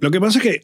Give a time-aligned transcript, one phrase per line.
[0.00, 0.62] Lo que pasa es que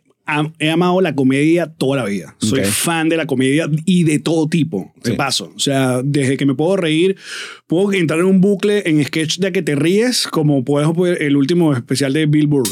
[0.61, 2.36] he amado la comedia toda la vida.
[2.38, 2.67] Soy Ok.
[2.67, 5.16] fan de la comedia y de todo tipo, de Sí.
[5.16, 5.52] paso.
[5.54, 7.16] O sea, desde que me puedo reír,
[7.66, 11.37] puedo entrar en un bucle en sketch de que te ríes, como puedes ver el
[11.37, 12.68] último especial de Bill Burr.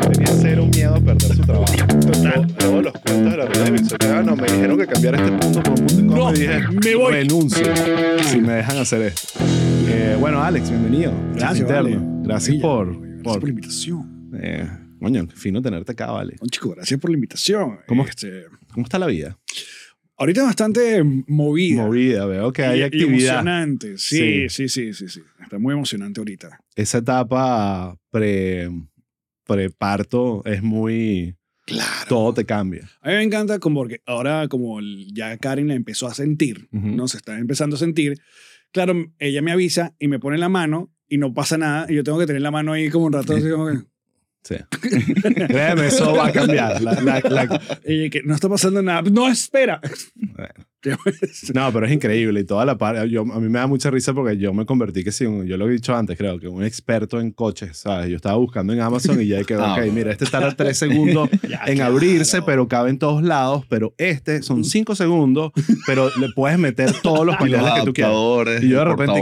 [0.00, 1.74] Tenía cero miedo a perder su trabajo.
[2.00, 2.46] Total.
[2.56, 5.86] Todos los cuentos de la rueda de me dijeron que cambiara este punto por un
[5.86, 7.12] punto incómodo No, y dije, me voy.
[7.12, 7.66] renuncio
[8.24, 9.28] si me dejan hacer esto.
[9.88, 11.12] Eh, bueno, Alex, bienvenido.
[11.34, 11.98] Gracias, vale.
[12.22, 12.86] Gracias por...
[13.00, 14.30] Gracias por por la invitación.
[14.40, 14.66] eh,
[14.98, 16.36] coño, qué fino tenerte acá, vale.
[16.40, 17.78] No, chico, gracias por la invitación.
[17.86, 19.36] ¿Cómo- Este, ¿Cómo está la vida?
[20.16, 21.82] ahorita bastante movida.
[21.86, 23.10] Movida, veo que hay y- actividad.
[23.40, 23.96] emocionante.
[23.98, 25.20] Sí, sí, sí, sí, sí.
[25.42, 26.60] Está muy emocionante ahorita.
[26.76, 28.70] Esa etapa pre,
[29.54, 31.36] preparto es muy...
[31.66, 32.08] Claro.
[32.08, 32.90] Todo te cambia.
[33.00, 34.80] A mí me encanta como porque ahora como
[35.12, 36.68] ya Karen la empezó a sentir.
[36.72, 37.06] ¿no?
[37.06, 38.20] Se está empezando a sentir.
[38.72, 42.02] Claro, ella me avisa y me pone la mano y no pasa nada y yo
[42.02, 43.78] tengo que tener la mano ahí como un rato así como que,
[44.42, 44.56] Sí.
[45.48, 46.80] Créeme, eso va a cambiar.
[46.80, 49.02] La- la- la- y que no está pasando nada.
[49.02, 49.80] No, espera.
[51.52, 53.08] No, pero es increíble y toda la parte.
[53.10, 55.68] Yo, a mí me da mucha risa porque yo me convertí, que sí, yo lo
[55.68, 58.08] he dicho antes, creo que un experto en coches, ¿sabes?
[58.08, 61.28] Yo estaba buscando en Amazon y ya quedó, Ah, ok, mira, este tarda tres segundos
[61.48, 61.92] Ya, en claro.
[61.94, 65.52] abrirse, pero cabe en todos lados, pero este son cinco segundos,
[65.86, 68.62] pero le puedes meter todos los paneles que tú quieras.
[68.62, 69.20] Y yo de repente,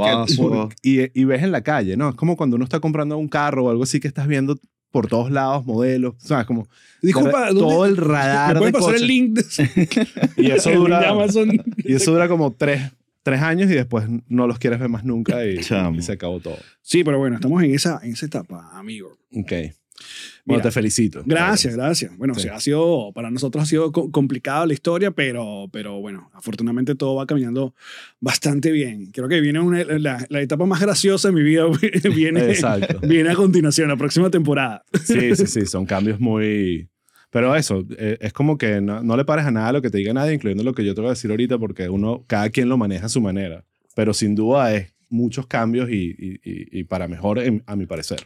[0.80, 2.10] que, y ves en la calle, ¿no?
[2.10, 4.56] Es como cuando uno está comprando un carro o algo así que estás viendo
[4.90, 6.46] por todos lados modelos, ¿sabes?
[6.46, 6.68] Como
[7.02, 9.02] Disculpa, ¿dónde- todo el radar ¿Me de pasar coches.
[9.02, 9.38] el link?
[9.38, 9.88] de-
[10.36, 11.50] Y eso dura, Amazon?
[11.78, 12.90] y eso dura como tres,
[13.22, 16.56] tres años y después no los quieres ver más nunca y se acabó todo.
[16.82, 19.16] Sí, pero bueno, estamos en esa, en esa etapa, amigo.
[19.34, 19.52] Ok.
[20.44, 21.22] Bueno, Mira, te felicito.
[21.26, 22.16] Gracias, gracias.
[22.16, 22.40] Bueno, Sí.
[22.40, 26.30] o sea, ha sido, para nosotros ha sido co- complicada la historia, pero, pero bueno,
[26.32, 27.74] afortunadamente todo va caminando
[28.20, 29.10] bastante bien.
[29.12, 31.64] Creo que viene una- la, la etapa más graciosa de mi vida,
[32.14, 32.54] viene,
[33.02, 34.84] viene a continuación, la próxima temporada.
[35.04, 36.88] Sí, sí, sí, son cambios muy...
[37.30, 39.98] Pero eso, eh, es como que no, no le pares a nada lo que te
[39.98, 42.70] diga nadie, incluyendo lo que yo te voy a decir ahorita, porque uno, cada quien
[42.70, 43.64] lo maneja a su manera.
[43.94, 47.84] Pero sin duda es muchos cambios y, y- y- y para mejor, en- a mi
[47.84, 48.20] parecer.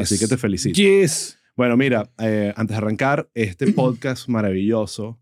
[0.00, 0.80] Así que te felicito.
[0.80, 1.38] Yes.
[1.56, 5.18] Bueno, mira, eh, antes de arrancar, este podcast maravilloso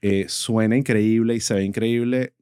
[0.00, 2.34] eh, suena increíble y se ve increíble,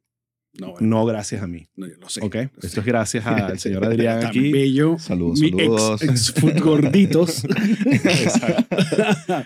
[0.60, 1.66] No, bueno, no gracias a mí.
[1.76, 2.20] no, yo lo sé.
[2.22, 2.34] ¿Ok?
[2.36, 2.66] lo sé.
[2.68, 4.52] Esto es gracias al señor Adrián aquí.
[4.52, 4.96] bello.
[5.00, 6.02] Saludos, Mi saludos.
[6.02, 7.44] ex, ex gorditos.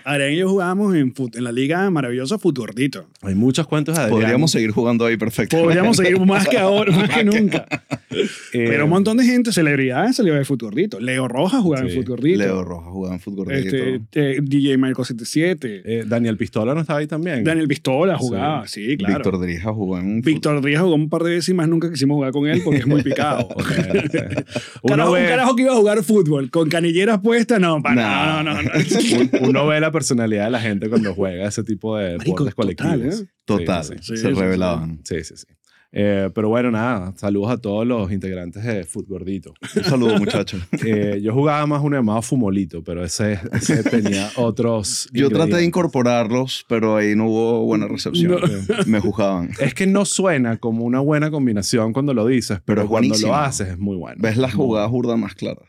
[0.03, 3.05] Adrián y yo jugábamos en, fut- en la liga maravillosa Foot Gordito.
[3.21, 4.19] Hay muchos cuentos de Adrián.
[4.19, 5.57] Podríamos seguir jugando ahí perfecto.
[5.61, 7.65] Podríamos seguir más que ahora, más que nunca.
[8.11, 10.99] Eh, Pero un montón de gente, celebridades, salió de Foot Gordito.
[10.99, 11.91] Leo Rojas jugaba Sí.
[11.91, 12.39] en Foot Gordito.
[12.39, 13.51] Leo Rojas jugaba en fútbol.
[13.51, 15.81] Este, eh, DJ Michael 77.
[15.85, 17.43] eh, Daniel Pistola no estaba ahí también.
[17.43, 19.15] Daniel Pistola jugaba, sí, claro.
[19.15, 21.89] Víctor, Víctor Drija jugó en un Díaz jugó un par de veces y más nunca
[21.91, 23.47] quisimos jugar con él porque es muy picado.
[24.83, 27.95] Uno Carajo, un ve, carajo que iba a jugar fútbol con canilleras puestas, no, para,
[27.95, 28.43] Nah.
[28.43, 28.69] no, no, no.
[29.41, 32.75] un- uno ve la personalidad de la gente cuando juega ese tipo de Marico, deportes
[32.75, 33.21] total, colectivos.
[33.21, 33.25] ¿eh?
[33.45, 34.17] Total, Sí, sí, sí.
[34.17, 34.99] se sí, revelaban.
[35.03, 35.23] sí.
[35.23, 35.45] sí, sí.
[35.91, 39.53] Eh, pero bueno, nada, saludos a todos los integrantes de Futgordito.
[39.75, 40.61] Un saludo, muchachos.
[40.85, 45.09] Eh, yo jugaba más uno llamado Fumolito, pero ese, ese tenía otros.
[45.11, 48.39] Yo traté de incorporarlos, pero ahí no hubo buena recepción.
[48.85, 49.51] Me juzgaban.
[49.59, 53.69] Es que no suena como una buena combinación cuando lo dices, pero, cuando lo haces
[53.69, 54.17] es muy bueno.
[54.19, 55.63] Ves las jugadas burdas más claras.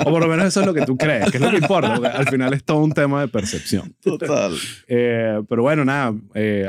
[0.00, 1.94] O por lo menos eso es lo que tú crees, que es lo que importa,
[1.94, 3.94] porque al final es todo un tema de percepción.
[4.02, 4.52] Total.
[4.88, 6.14] Eh, pero bueno, nada,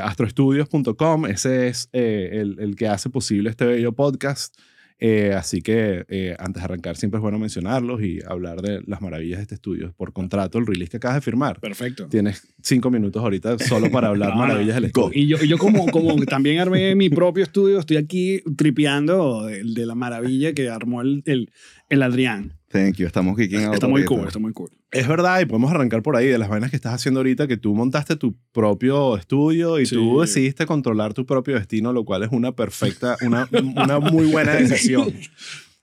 [0.02, 1.88] astroestudios.com, ese es
[2.32, 4.56] el, el que hace posible este bello podcast.
[5.04, 9.00] Eh, así que eh, antes de arrancar, siempre es bueno mencionarlos y hablar de las
[9.00, 9.92] maravillas de este estudio.
[9.96, 11.58] Por contrato, el release que acabas de firmar.
[11.58, 12.06] Perfecto.
[12.06, 15.10] Tienes cinco minutos ahorita solo para hablar No, maravillas del estudio.
[15.12, 19.64] Y yo, y yo como, como también armé mi propio estudio, estoy aquí tripeando de,
[19.64, 21.50] de la maravilla que armó el, el,
[21.88, 22.52] el Adrián.
[22.72, 23.06] Thank you.
[23.06, 24.70] Estamos geeking out Está muy cool, está muy cool.
[24.90, 27.56] Es verdad, y podemos arrancar por ahí de las vainas que estás haciendo ahorita, que
[27.58, 29.94] tú montaste tu propio estudio y Sí.
[29.94, 34.54] tú decidiste controlar tu propio destino, lo cual es una perfecta, una, una muy buena
[34.54, 35.12] decisión.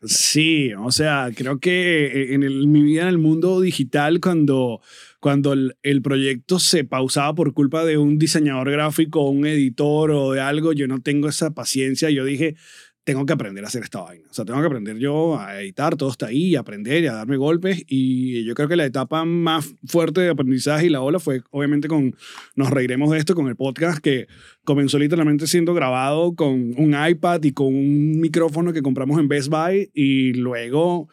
[0.01, 4.79] Sí, o sea, creo que en el- mi vida en el mundo digital, cuando,
[5.19, 10.31] cuando el, el proyecto se pausaba por culpa de un diseñador gráfico, un editor o
[10.31, 12.09] de algo, yo no tengo esa paciencia.
[12.11, 12.55] Yo dije,
[13.09, 14.28] tengo que aprender a hacer esta vaina.
[14.29, 17.14] O sea, tengo que aprender yo a editar, todo está ahí, a aprender y a
[17.14, 17.84] darme golpes.
[17.88, 21.88] Y yo creo que la etapa más fuerte de aprendizaje y la ola fue, obviamente,
[21.88, 22.16] con,
[22.56, 24.28] nos reiremos de esto, con el podcast que
[24.64, 29.50] comenzó literalmente siendo grabado con un iPad y con un micrófono que compramos en Best
[29.50, 31.09] Buy y luego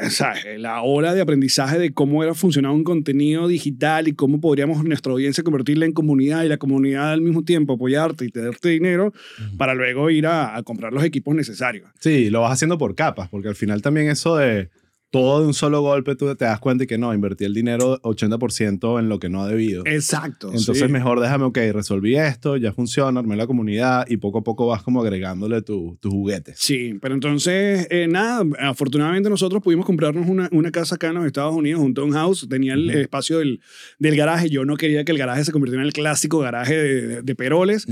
[0.00, 4.40] o sea, la hora de aprendizaje de cómo era funcionar un contenido digital y cómo
[4.40, 8.68] podríamos nuestra audiencia convertirla en comunidad y la comunidad al mismo tiempo apoyarte y tenerte
[8.68, 9.12] dinero
[9.56, 11.90] para luego ir a, a comprar los equipos necesarios.
[11.98, 14.68] Sí, lo vas haciendo por capas, porque al final también eso de
[15.10, 18.98] todo de un solo golpe, tú te das cuenta que no, invertí el dinero 80%
[18.98, 19.82] en lo que no ha debido.
[19.86, 20.48] Exacto.
[20.48, 20.92] Entonces sí.
[20.92, 24.82] mejor déjame, ok, resolví esto, ya funciona, armé la comunidad y poco a poco vas
[24.82, 26.56] como agregándole tu- tus juguetes.
[26.58, 31.24] Sí, pero entonces, eh, nada, afortunadamente nosotros pudimos comprarnos una, una casa acá en los
[31.26, 32.98] Estados Unidos, un townhouse, tenía el Ujú.
[32.98, 33.60] espacio del,
[33.98, 37.06] del garaje, yo no quería que el garaje se convirtiera en el clásico garaje de,
[37.06, 37.86] de- de Peroles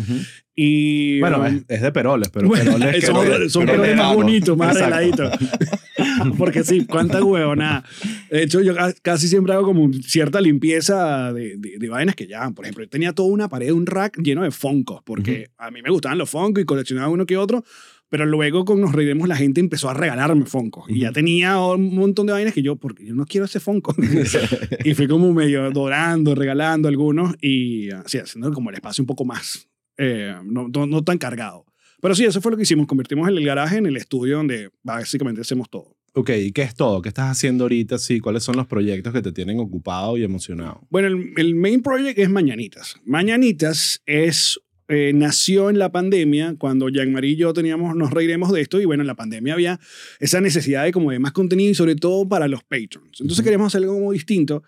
[0.54, 1.20] y...
[1.20, 4.76] Bueno, um, es, es de Peroles, pero Bueno, Peroles que son, Peroles más bonitos, más
[4.76, 5.30] Exacto.
[6.38, 7.84] Porque sí, cuánta huevonada.
[8.30, 12.26] De hecho, yo ca- casi siempre hago como cierta limpieza de, de, de vainas que
[12.26, 15.70] ya, por ejemplo, yo tenía toda una pared, un rack lleno de Funkos, porque a
[15.70, 17.64] mí me gustaban los Funkos y coleccionaba uno que otro,
[18.08, 20.84] pero luego con Nos Reiremos la gente empezó a regalarme Funkos.
[20.88, 23.94] Y ya tenía un montón de vainas que yo, porque yo no quiero ese Funko.
[24.84, 29.24] y fui como medio dorando, regalando algunos y así, haciendo como el espacio un poco
[29.24, 29.68] más,
[29.98, 31.64] eh, no, no, no tan cargado.
[32.00, 32.86] Pero sí, eso fue lo que hicimos.
[32.86, 35.95] Convertimos el garaje en el estudio donde básicamente hacemos todo.
[36.18, 37.02] Ok, ¿y qué es todo?
[37.02, 37.98] ¿Qué estás haciendo ahorita?
[37.98, 40.80] Sí, ¿cuáles son los proyectos que te tienen ocupado y emocionado?
[40.88, 42.96] Bueno, el, el main project es Mañanitas.
[43.04, 44.58] Mañanitas es,
[44.88, 48.86] eh, nació en la pandemia cuando Jean-Marie y yo teníamos, nos reiremos de esto y
[48.86, 49.78] bueno, en la pandemia había
[50.18, 53.20] esa necesidad de como de más contenido y sobre todo para los patrons.
[53.20, 53.44] Entonces Ujú.
[53.44, 54.62] queríamos hacer algo como distinto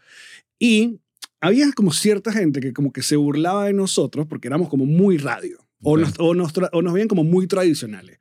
[0.58, 1.00] y
[1.40, 5.16] había como cierta gente que como que se burlaba de nosotros porque éramos como muy
[5.16, 6.00] radio o, Ok.
[6.00, 8.18] nos, o, nos, o nos veían como muy tradicionales.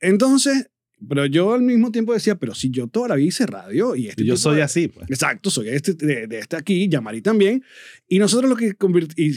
[0.00, 0.70] Entonces,
[1.08, 4.08] pero yo al mismo tiempo decía, pero si yo toda la vida hice radio y
[4.08, 5.08] este Y yo soy de- así, pues.
[5.10, 7.62] Exacto, soy este, de, de este aquí, Yamari también.
[8.08, 8.74] Y nosotros lo que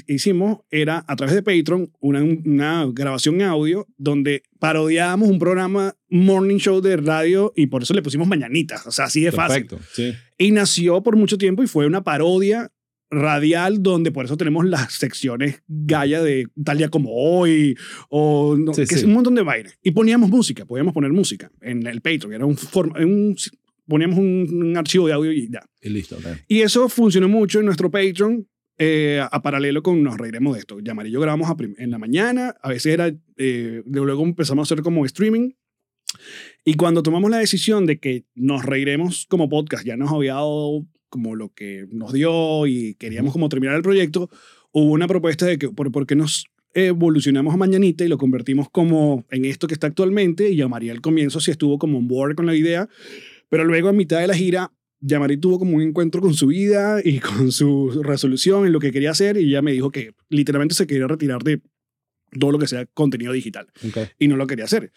[0.08, 5.96] hicimos era, a través de Patreon, una, una grabación en audio donde parodiábamos un programa
[6.10, 8.86] morning show de radio y por eso le pusimos mañanitas.
[8.88, 9.66] O sea, así de fácil.
[9.66, 10.14] Perfecto, sí.
[10.38, 12.72] Y nació por mucho tiempo y fue una parodia
[13.12, 17.76] radial donde por eso tenemos las secciones Gaia de tal día como hoy
[18.10, 21.52] o no, Sí, que es un montón de bailes y poníamos música podíamos poner música
[21.62, 23.36] en el Patreon era un, forma- un
[23.88, 26.16] poníamos un, un archivo de audio y ya Y listo.
[26.18, 26.26] ok.
[26.48, 28.48] y eso funcionó mucho en nuestro Patreon.
[28.78, 30.80] eh, a paralelo con Nos Reiremos de esto.
[30.82, 34.74] Llamarillo yo grabamos a prim- en la mañana, a veces era, eh, luego empezamos a
[34.74, 35.52] hacer como streaming.
[36.66, 40.86] Y cuando tomamos la decisión de que Nos Reiremos como podcast, ya nos había dado
[41.16, 44.30] como lo que nos dio y queríamos como terminar el proyecto,
[44.74, 48.70] hubo una propuesta de que por, por qué nos evolucionamos a Mañanita y lo convertimos
[48.70, 52.36] como en esto que está actualmente y llamaría al comienzo si estuvo como on board
[52.36, 52.90] con la idea,
[53.48, 57.00] pero luego a mitad de la gira Yamari tuvo como un encuentro con su vida
[57.04, 60.76] y con su resolución en lo que quería hacer y ella me dijo que literalmente
[60.76, 61.62] se quería retirar de
[62.40, 63.68] todo lo que sea contenido digital
[64.20, 64.92] y no lo quería hacer.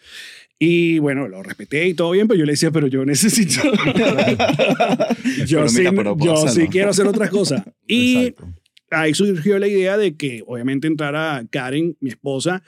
[0.57, 3.61] Y bueno, lo respeté y todo bien, pero yo le decía, pero yo necesito...
[5.45, 6.51] yo Pero sí, mira, pero yo pásalo.
[6.51, 7.63] sí quiero hacer otras cosas.
[7.87, 8.53] Y Exacto.
[8.91, 12.61] ahí surgió la idea de que obviamente entrara Karen, mi esposa,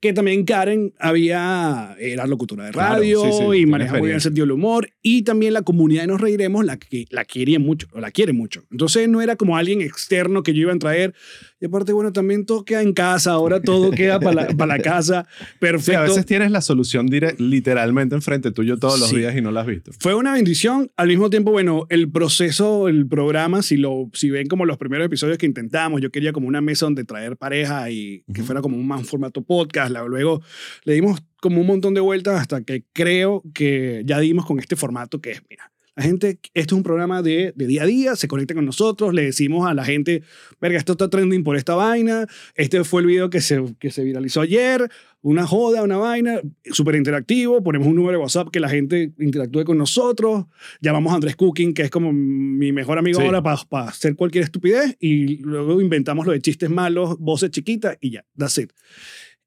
[0.00, 4.02] que también Karen había, era locutora de Claro, radio sí, sí, y tiene maneja muy
[4.06, 7.24] bien el sentido del humor y también la comunidad de Nos Reiremos la, que, la
[7.24, 8.64] quería mucho, o la quiere mucho.
[8.70, 11.14] Entonces no era como alguien externo que yo iba a traer
[11.60, 14.82] y aparte, bueno, también todo queda en casa, ahora todo queda para la, para la
[14.82, 15.26] casa,
[15.58, 15.90] perfecto.
[15.92, 17.08] Sí, a veces tienes la solución
[17.38, 19.16] literalmente enfrente tuyo todos los Sí.
[19.18, 19.90] días y no la has visto.
[19.98, 20.90] Fue una bendición.
[20.96, 25.06] Al mismo tiempo, bueno, el proceso, el programa, si, lo, si ven como los primeros
[25.06, 28.44] episodios que intentamos, yo quería como una mesa donde traer pareja y que Ujú.
[28.46, 29.90] fuera como un más formato podcast.
[29.90, 30.42] Luego
[30.84, 34.76] le dimos como un montón de vueltas hasta que creo que ya dimos con este
[34.76, 38.14] formato que es, mira, la gente, esto es un programa de, de día a día,
[38.14, 40.22] se conecta con nosotros, le decimos a la gente,
[40.60, 44.04] verga, esto está trending por esta vaina, este fue el video que se, que se
[44.04, 44.88] viralizó ayer,
[45.22, 49.64] una joda, una vaina, súper interactivo, ponemos un número de WhatsApp que la gente interactúe
[49.64, 50.44] con nosotros,
[50.80, 53.26] llamamos a Andrés Cooking, que es como mi mejor amigo Sí.
[53.26, 58.10] ahora para hacer cualquier estupidez, y luego inventamos lo de chistes malos, voces chiquitas, y
[58.10, 58.70] ya, that's it.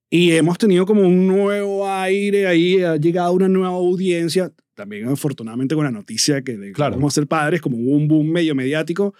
[0.09, 5.75] Y hemos tenido como un nuevo aire ahí, ha llegado una nueva audiencia, también afortunadamente
[5.75, 6.95] con la noticia que de Claro.
[6.95, 9.13] vamos a ser padres, como un boom medio mediático.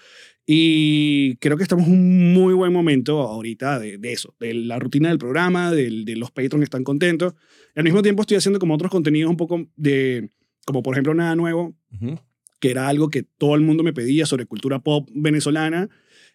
[0.45, 4.79] Y creo que estamos en un muy buen momento ahorita de, de eso, de la
[4.79, 7.35] rutina del programa, del- de, los patrons que están contentos.
[7.75, 10.29] Y al mismo tiempo estoy haciendo como otros contenidos un poco de,
[10.65, 12.19] como por ejemplo Nada Nuevo, Ujú.
[12.59, 15.89] que era algo que todo el mundo me pedía sobre cultura pop venezolana.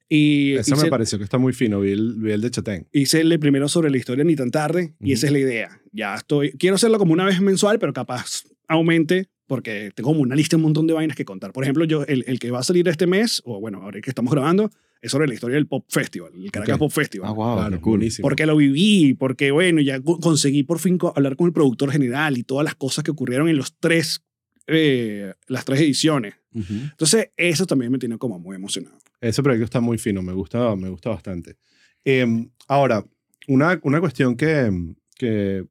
[0.08, 1.80] Y Ese me hice- pareció que está muy fino.
[1.80, 2.86] Vi el, vi el de Chatén.
[2.92, 5.12] hice el primero sobre la historia ni tan tarde y Ujú.
[5.14, 5.80] esa es la idea.
[5.92, 10.34] Ya estoy, quiero hacerlo como una vez mensual, pero capaz aumente porque tengo como una
[10.34, 11.52] lista, un montón de vainas que contar.
[11.52, 14.10] Por ejemplo, yo, el, el que va a salir este mes, o bueno, ahora que
[14.10, 14.70] estamos grabando,
[15.00, 16.78] es sobre la historia del Pop Festival, el Caracas Ok.
[16.80, 17.28] Pop Festival.
[17.30, 18.08] Ah, wow, Claro, qué cool.
[18.22, 22.36] Porque lo viví, porque bueno, ya co- conseguí por fin hablar con el productor general
[22.38, 24.22] y todas las cosas que ocurrieron en los tres
[24.66, 26.34] eh, las tres ediciones.
[26.52, 28.98] Entonces, eso también me tiene como muy emocionado.
[29.20, 31.56] Ese proyecto está muy fino, me gusta, me gusta bastante.
[32.04, 33.04] Em, ahora,
[33.46, 34.72] una, una cuestión que,
[35.16, 35.64] que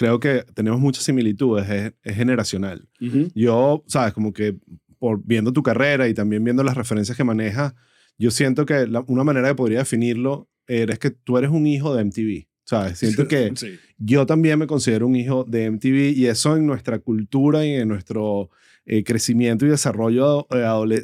[0.00, 2.88] creo que tenemos muchas similitudes es, es generacional.
[3.34, 4.56] Yo, sabes, como que
[4.98, 7.74] por viendo tu carrera y también viendo las referencias que manejas,
[8.16, 12.04] yo siento que una manera que podría definirlo es que tú eres un hijo de
[12.04, 12.48] MTV.
[12.64, 12.98] ¿Sabes?
[12.98, 13.52] Siento que
[13.98, 17.88] yo también me considero un hijo de MTV y eso en nuestra cultura y en
[17.88, 18.48] nuestro
[18.86, 21.02] eh, crecimiento y desarrollo eh,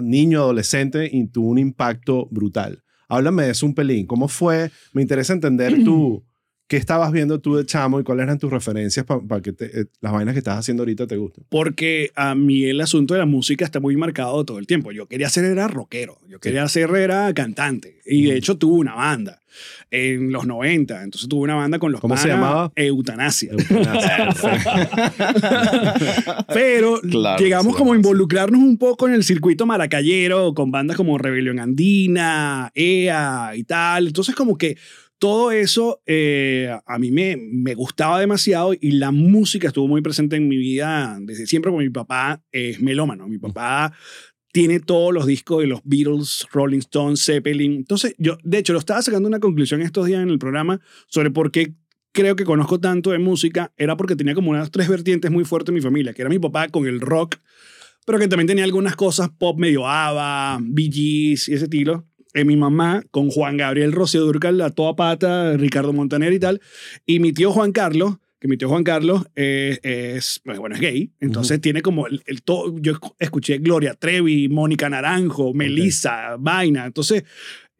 [0.00, 2.84] niño, adolescente, y tuvo un impacto brutal.
[3.08, 4.06] Háblame de eso un pelín.
[4.06, 4.70] ¿Cómo fue?
[4.92, 6.24] Me interesa entender tú
[6.68, 10.12] ¿Qué estabas viendo tú de chamo y cuáles eran tus referencias para que eh, las
[10.12, 11.44] vainas que estás haciendo ahorita te gusten?
[11.48, 14.92] Porque a mí el asunto de la música está muy marcado todo el tiempo.
[14.92, 18.00] Yo quería ser era rockero, yo quería ser era cantante.
[18.04, 19.40] Y de hecho tuve una banda
[19.90, 21.04] en los 90.
[21.04, 22.70] Entonces tuve una banda con los ¿Cómo se llamaba?
[22.76, 23.52] Eutanasia.
[26.52, 27.00] Pero
[27.38, 32.70] llegamos como a involucrarnos un poco en el circuito maracayero con bandas como Rebelión Andina,
[32.74, 34.08] EA y tal.
[34.08, 34.76] Entonces como que
[35.18, 40.36] todo eso eh, a mí me, me gustaba demasiado y la música estuvo muy presente
[40.36, 43.26] en mi vida desde siempre, porque mi papá es melómano.
[43.26, 43.92] Mi papá
[44.52, 47.74] tiene todos los discos de los Beatles, Rolling Stones, Zeppelin.
[47.74, 51.30] Entonces, yo, de hecho, lo estaba sacando una conclusión estos días en el programa sobre
[51.30, 51.74] por qué
[52.12, 53.72] creo que conozco tanto de música.
[53.76, 56.38] Era porque tenía como unas tres vertientes muy fuertes en mi familia, que era mi
[56.38, 57.36] papá con el rock,
[58.06, 62.56] pero que también tenía algunas cosas pop medio ABBA, Bee Gees y ese estilo mi
[62.56, 66.60] mamá con Juan Gabriel Rocío Durcal a toda pata, Ricardo Montaner y tal,
[67.06, 71.10] y mi tío Juan Carlos, que mi tío Juan Carlos es, pues, bueno, es gay,
[71.20, 77.24] entonces tiene como el, todo, yo escuché Gloria Trevi, Mónica Naranjo, Melissa, Vaina, entonces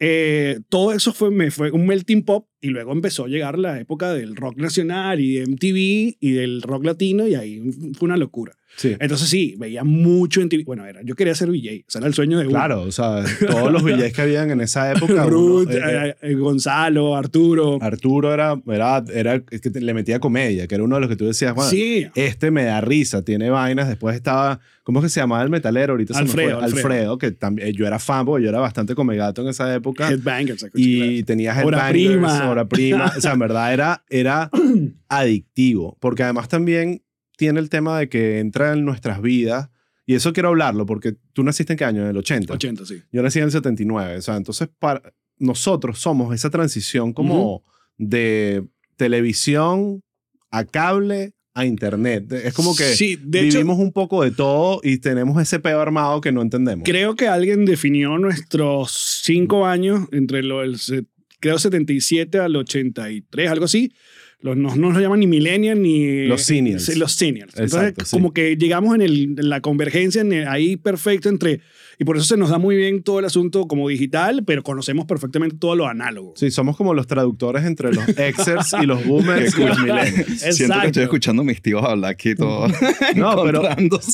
[0.00, 3.79] eh, todo eso fue, me fue un melting pop y luego empezó a llegar la
[3.81, 7.62] época del rock nacional y de MTV y del rock latino y ahí
[7.97, 8.59] fue una locura.
[8.83, 10.65] Entonces sí, veía mucho en TV.
[10.65, 12.55] Bueno, era, yo quería ser VJ, o sea, era el sueño de uno.
[12.55, 15.25] Claro, o sea, todos los VJs que habían en esa época.
[15.27, 17.79] Ruth, eh, eh, eh, Gonzalo, Arturo.
[17.81, 21.27] Arturo era, era, era que le metía comedia, que era uno de los que tú
[21.27, 22.07] decías, bueno, sí.
[22.15, 23.88] este me da risa, tiene vainas.
[23.88, 25.95] Después estaba, ¿cómo es que se llamaba el metalero?
[25.95, 26.65] Ahorita Alfredo, se.
[26.65, 30.09] Alfredo, que también, yo era fan porque yo era bastante comegato en esa época.
[30.09, 30.67] Headbangers.
[30.75, 32.48] Y tenía Headbangers, hora prima.
[32.50, 33.12] Hora prima.
[33.17, 34.50] o sea, en verdad era, era
[35.09, 37.02] adictivo, porque además también
[37.37, 39.71] tiene el tema de que entra en nuestras vidas.
[40.07, 42.02] Y eso quiero hablarlo, porque tú naciste en qué año?
[42.02, 42.52] En el 80.
[42.55, 43.02] 80, sí.
[43.12, 44.17] Yo nací en el 79.
[44.17, 45.02] O sea, entonces para
[45.38, 47.62] nosotros somos esa transición como
[47.97, 48.64] de
[48.97, 50.02] televisión
[50.50, 52.33] a cable a internet.
[52.33, 56.40] Es como que vivimos un poco de todo y tenemos ese peo armado que no
[56.40, 56.85] entendemos.
[56.85, 60.93] Creo que alguien definió nuestros cinco años entre los,
[61.40, 63.92] creo, 77 al 83, algo así,
[64.40, 66.26] los, no, no nos llaman ni millennials ni...
[66.26, 66.97] Los seniors.
[66.97, 67.59] Los seniors.
[67.59, 71.61] Entonces, como que llegamos en, el, en la convergencia en ahí perfecto entre
[72.00, 75.07] y por eso se nos da muy bien todo el asunto como digital, pero conocemos
[75.07, 76.33] perfectamente todo lo análogo.
[76.37, 80.40] Sí, somos como los traductores entre los exers y los boomers y los millennials.
[80.57, 82.68] Siento que estoy escuchando a mis tíos hablar aquí todo.
[83.16, 83.62] no, pero,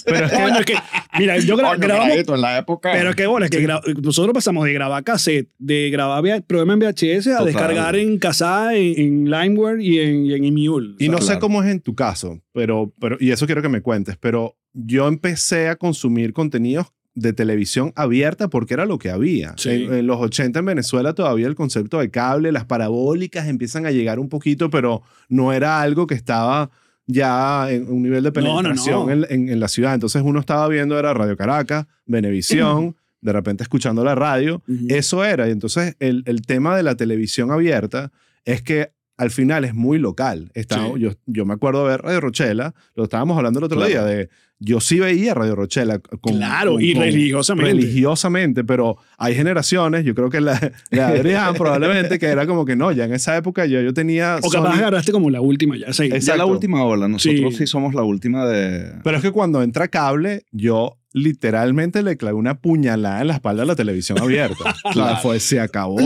[0.06, 0.26] pero
[0.58, 0.74] es que,
[1.18, 2.16] mira, yo grabamos...
[2.16, 2.90] en la época.
[2.92, 3.68] Pero qué bueno, es que
[4.00, 9.30] nosotros pasamos de grabar cassette, de grabar programa en VHS a descargar en Casa, en,
[9.30, 10.94] Limeware y en, y en Emule.
[10.98, 13.82] Y no sé cómo es en tu caso, pero, pero, y eso quiero que me
[13.82, 19.54] cuentes, pero yo empecé a consumir contenidos de televisión abierta porque era lo que había.
[19.64, 24.18] En, los 80 en Venezuela todavía el concepto de cable, las parabólicas empiezan a llegar
[24.18, 26.70] un poquito, pero no era algo que estaba
[27.06, 29.94] ya en un nivel de penetración En, la ciudad.
[29.94, 34.62] Entonces uno estaba viendo era Radio Caracas, Venevisión, de repente escuchando la radio.
[34.88, 35.48] Eso era.
[35.48, 38.10] Y entonces el, el tema de la televisión abierta
[38.44, 40.50] es que al final es muy local.
[40.96, 44.28] yo, yo me acuerdo de ver Radio Rochela, lo estábamos hablando el otro día, de
[44.64, 45.98] yo sí veía Radio Rochela.
[45.98, 47.72] Con, claro, y religiosamente.
[47.72, 52.74] Religiosamente, pero hay generaciones, yo creo que la, de Adrián probablemente, que era como que
[52.74, 54.38] no, ya en esa época yo, yo tenía...
[54.42, 55.92] O capaz agarraste como la última ya.
[55.92, 56.08] Sí.
[56.12, 57.66] Esa es la última ola, nosotros sí.
[57.66, 59.00] somos la última de...
[59.02, 63.62] Pero es que cuando entra cable, yo literalmente le clavé una puñalada en la espalda
[63.62, 64.74] a la televisión abierta.
[64.92, 65.18] claro.
[65.22, 65.98] Fue, se acabó.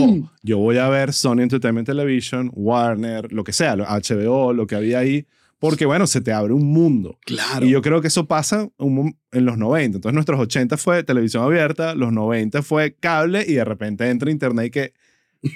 [0.43, 4.99] Yo voy a ver Sony Entertainment Television, Warner, lo que sea, HBO, lo que había
[4.99, 5.25] ahí
[5.59, 7.17] porque bueno, se te abre un mundo.
[7.25, 7.65] Claro.
[7.65, 9.97] Y yo creo que eso pasa en los 90.
[9.97, 14.67] Entonces nuestros 80 fue televisión abierta, los 90 fue cable y de repente entra internet
[14.67, 14.93] y que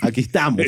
[0.02, 0.62] aquí estamos.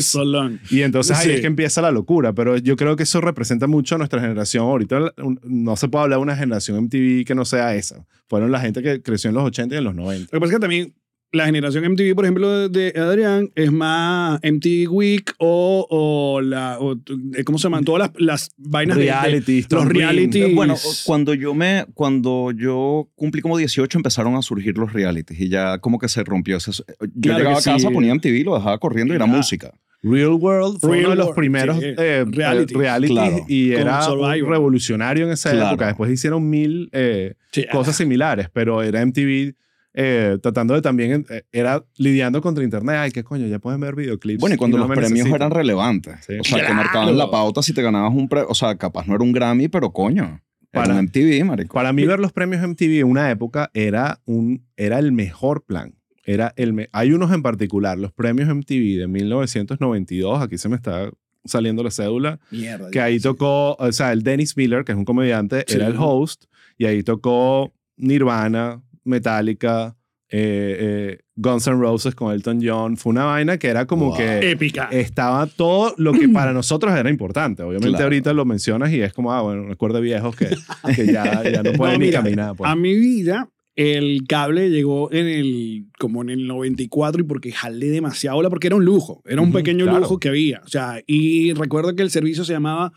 [0.71, 3.95] y entonces ahí es que empieza la locura, pero yo creo que eso representa mucho
[3.95, 4.63] a nuestra generación.
[4.63, 5.13] Ahorita
[5.43, 8.05] no se puede hablar de una generación MTV que no sea esa.
[8.27, 10.29] Fueron la gente que creció en los 80 y en los 90.
[10.31, 10.95] Lo que pasa es que también
[11.35, 16.77] la generación MTV, por ejemplo, de de Adrián, es más MTV Week o, o la,
[16.79, 16.93] o,
[17.35, 17.83] eh, ¿cómo se llaman?
[17.83, 20.41] Todas las, las vainas de- de, Reality, los Storm reality.
[20.43, 20.75] Eh, Bueno,
[21.05, 25.77] cuando yo me, cuando yo cumplí como 18 empezaron a surgir los realities y ya
[25.79, 26.71] como que se rompió ese...
[26.71, 26.83] Yo
[27.21, 27.93] Claro llegaba que a casa, sí.
[27.93, 29.71] ponía MTV, lo dejaba corriendo y era música.
[30.03, 31.85] Real World fue Real uno de los World, primeros sí.
[31.97, 32.73] eh, Reality.
[32.73, 33.45] eh, realities Claro.
[33.47, 35.67] y Con era un revolucionario en esa Claro.
[35.69, 35.87] época.
[35.87, 39.55] Después hicieron mil eh, Sí, cosas similares, pero era MTV
[39.97, 42.95] eh, tratando de también, eh, era lidiando contra internet.
[42.99, 44.41] Ay, qué coño, ya pueden ver videoclips.
[44.41, 45.35] Bueno, y cuando no los premios necesitan.
[45.35, 46.15] eran relevantes.
[46.27, 46.33] Sí.
[46.39, 46.75] O sea, que Claro.
[46.75, 48.47] marcaban la pauta si te ganabas un premio.
[48.49, 50.41] O sea, capaz no era un Grammy, pero coño.
[50.73, 51.73] Era Para- un MTV, marico.
[51.73, 55.95] Para mí ver los premios MTV en una época era, un, era el mejor plan.
[56.25, 60.75] Era el me- Hay unos en particular, los premios MTV de 1992, aquí se me
[60.75, 61.09] está
[61.45, 62.89] saliendo la cédula, Mierda.
[62.91, 63.23] que ahí sí.
[63.23, 65.75] tocó, o sea, el Dennis Miller, que es un comediante, Sí.
[65.75, 66.45] era el host,
[66.77, 69.95] y ahí tocó Nirvana, Metallica,
[70.29, 72.97] eh, eh, Guns N' Roses con Elton John.
[72.97, 74.17] Fue una vaina que era como Wow.
[74.17, 74.89] que Épica.
[74.91, 77.63] estaba todo lo que para nosotros era importante.
[77.63, 78.05] Obviamente Claro.
[78.05, 80.49] ahorita lo mencionas y es como, ah, bueno, recuerdo viejos que,
[80.95, 82.55] que ya, ya no pueden ni mira, caminar.
[82.55, 82.69] pues.
[82.69, 87.87] A mi vida, el cable llegó en el, como en el 94 y porque jalé
[87.87, 89.99] demasiado bola, porque era un lujo, era un pequeño claro.
[89.99, 90.61] lujo que había.
[90.65, 92.93] O sea, y recuerdo que el servicio se llamaba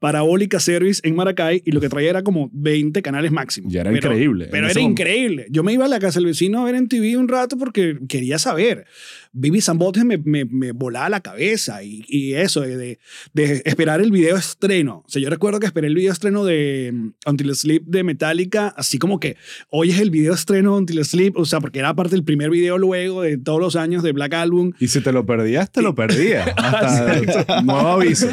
[0.00, 3.68] Parabólica Service en Maracay y lo que traía era como 20 canales máximo.
[3.70, 4.48] Ya era Pero- increíble.
[4.50, 5.02] Pero era momento.
[5.02, 5.46] increíble.
[5.50, 7.98] Yo me iba a la casa del vecino a ver en TV un rato porque
[8.08, 8.86] quería saber.
[9.32, 12.98] Vivi Zambotes me, me, me volaba la cabeza y, y eso, de, de,
[13.34, 15.04] de esperar el video estreno.
[15.06, 18.68] O sea, yo recuerdo que esperé el video estreno de mm, Until Sleep de Metallica,
[18.68, 19.36] así como que
[19.68, 22.50] hoy es el video estreno de Until Sleep, o sea, porque era parte del primer
[22.50, 24.72] video luego de todos los años de Black Album.
[24.80, 26.48] Y si te lo perdías, te lo perdías.
[26.56, 28.28] Hasta nuevo aviso.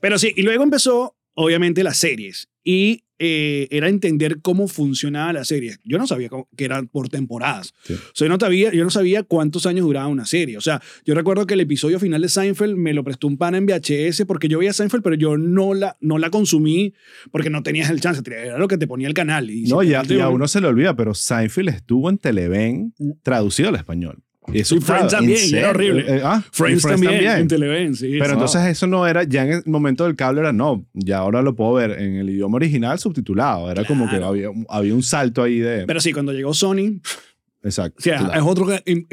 [0.00, 2.48] Pero sí, y luego empezó, obviamente, las series.
[2.64, 5.76] Y eh, era entender cómo funcionaba la serie.
[5.84, 7.72] Yo no sabía cómo- que eran por temporadas.
[7.84, 7.94] Sí.
[7.94, 10.58] O sea, yo no, sabía, yo no sabía cuántos años duraba una serie.
[10.58, 13.56] O sea, yo recuerdo que el episodio final de Seinfeld me lo prestó un pana
[13.56, 16.92] en VHS porque yo veía Seinfeld, pero yo no la, no la consumí
[17.30, 18.20] porque no tenías el chance.
[18.26, 19.48] Era lo que te ponía el canal.
[19.48, 23.70] Y No, ya, y a uno se le olvida, pero Seinfeld estuvo en Televen traducido
[23.70, 24.22] al español.
[24.52, 26.00] Y eso Y Friends también, ¿en y era horrible.
[26.02, 28.16] Eh, eh, ah, y Friends, también, en Televen, sí.
[28.18, 31.42] Pero entonces eso no era, ya en el momento del cable era, no, ya ahora
[31.42, 33.70] lo puedo ver en el idioma original subtitulado.
[33.70, 34.26] Era como que Claro.
[34.28, 35.84] había, había un salto ahí de...
[35.86, 37.00] Pero sí, cuando llegó Sony,
[37.62, 37.96] exacto.
[37.98, 38.34] o sea, Claro.
[38.34, 38.66] es otro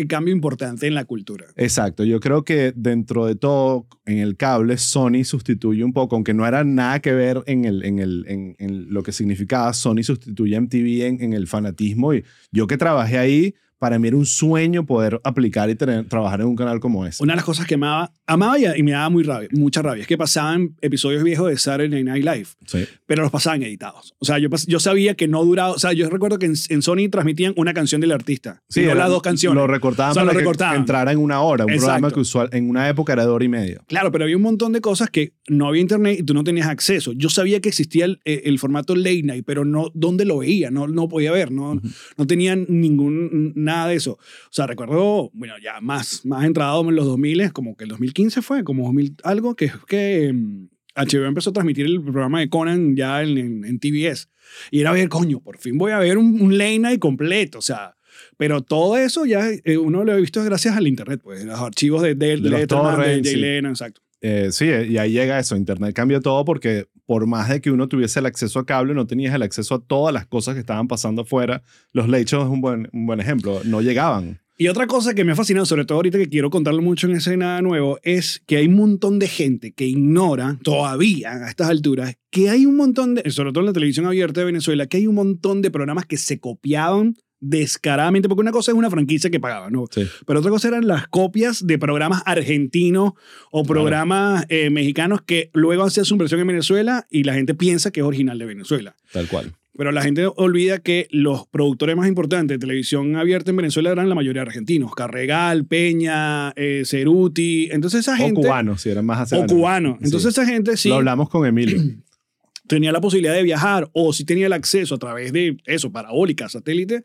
[0.08, 1.46] cambio importante en la cultura.
[1.56, 6.34] Exacto, yo creo que dentro de todo, en el cable, Sony sustituye un poco, aunque
[6.34, 10.04] no era nada que ver en, el, en, el, en, en lo que significaba, Sony
[10.04, 12.14] sustituye a MTV en, en el fanatismo.
[12.14, 16.40] Y yo que trabajé ahí, para mí era un sueño poder aplicar y tener, trabajar
[16.40, 17.22] en un canal como ese.
[17.22, 20.04] Una de las cosas que amaba, amaba y, y me daba muy rabia, mucha rabia,
[20.04, 22.86] es que pasaban episodios viejos de Saturday Night Live, Sí.
[23.06, 24.14] pero los pasaban editados.
[24.20, 26.82] O sea, yo, yo sabía que no duraba, o sea, yo recuerdo que en, en
[26.82, 29.56] Sony transmitían una canción del artista, Sí, y no era- las dos canciones.
[29.60, 30.76] Lo recortaban O sea, para lo que recortaban.
[30.78, 31.66] entrara en una hora.
[31.66, 31.88] Un Exacto.
[31.88, 33.82] programa que usual, en una época era de hora y media.
[33.88, 36.68] Claro, pero había un montón de cosas que no había internet y tú no tenías
[36.70, 37.12] acceso.
[37.12, 40.72] Yo sabía que existía el, eh, el formato late night, pero no dónde lo veía,
[40.72, 41.82] no, no podía ver, no,
[42.18, 44.14] no tenía ningún, nada de eso.
[44.14, 48.42] O sea, recuerdo, bueno, ya más, más entrado en los 2000, como que el 2015
[48.42, 52.96] fue, como 2000 algo, que, que mm, HBO empezó a transmitir el programa de Conan
[52.96, 54.30] ya en, en, en TBS.
[54.72, 57.62] Y era ver, coño, por fin voy a ver un, un late night completo, o
[57.62, 57.96] sea...
[58.38, 62.02] Pero todo eso ya eh, uno lo ha visto gracias al internet, pues los archivos
[62.04, 63.36] de, de, De los Letterman, de Jay sí.
[63.38, 64.02] Leno, exacto.
[64.22, 65.56] Eh, sí, y ahí llega eso.
[65.56, 69.08] Internet cambia todo porque por más de que uno tuviese el acceso a cable, no
[69.08, 71.64] tenías el acceso a todas las cosas que estaban pasando afuera.
[71.92, 73.62] Los late shows es un buen, un buen ejemplo.
[73.66, 74.40] No llegaban.
[74.56, 77.16] Y otra cosa que me ha fascinado, sobre todo ahorita que quiero contarle mucho en
[77.16, 81.70] ese nada nuevo, es que hay un montón de gente que ignora todavía a estas
[81.70, 84.98] alturas que hay un montón de, sobre todo en la televisión abierta de Venezuela, que
[84.98, 89.30] hay un montón de programas que se copiaban descaradamente, porque una cosa es una franquicia
[89.30, 89.86] que pagaba, ¿no?
[89.92, 90.08] Sí.
[90.26, 93.14] Pero otra cosa eran las copias de programas argentinos
[93.52, 97.92] o programas eh, mexicanos que luego hacían su versión en Venezuela y la gente piensa
[97.92, 98.96] que es original de Venezuela.
[99.12, 99.54] Tal cual.
[99.76, 104.08] Pero la gente olvida que los productores más importantes de televisión abierta en Venezuela eran
[104.08, 104.94] la mayoría argentinos.
[104.94, 107.70] Carregal, Peña, eh, Ceruti.
[107.72, 108.40] Entonces esa gente...
[108.40, 109.56] o cubanos, si eran más hacia O adelante.
[109.56, 109.98] cubano.
[110.00, 110.06] Sí.
[110.06, 111.82] Entonces esa gente sí Lo hablamos con Emilio.
[112.68, 116.48] tenía la posibilidad de viajar o si tenía el acceso a través de eso, parabólica,
[116.50, 117.04] satélite,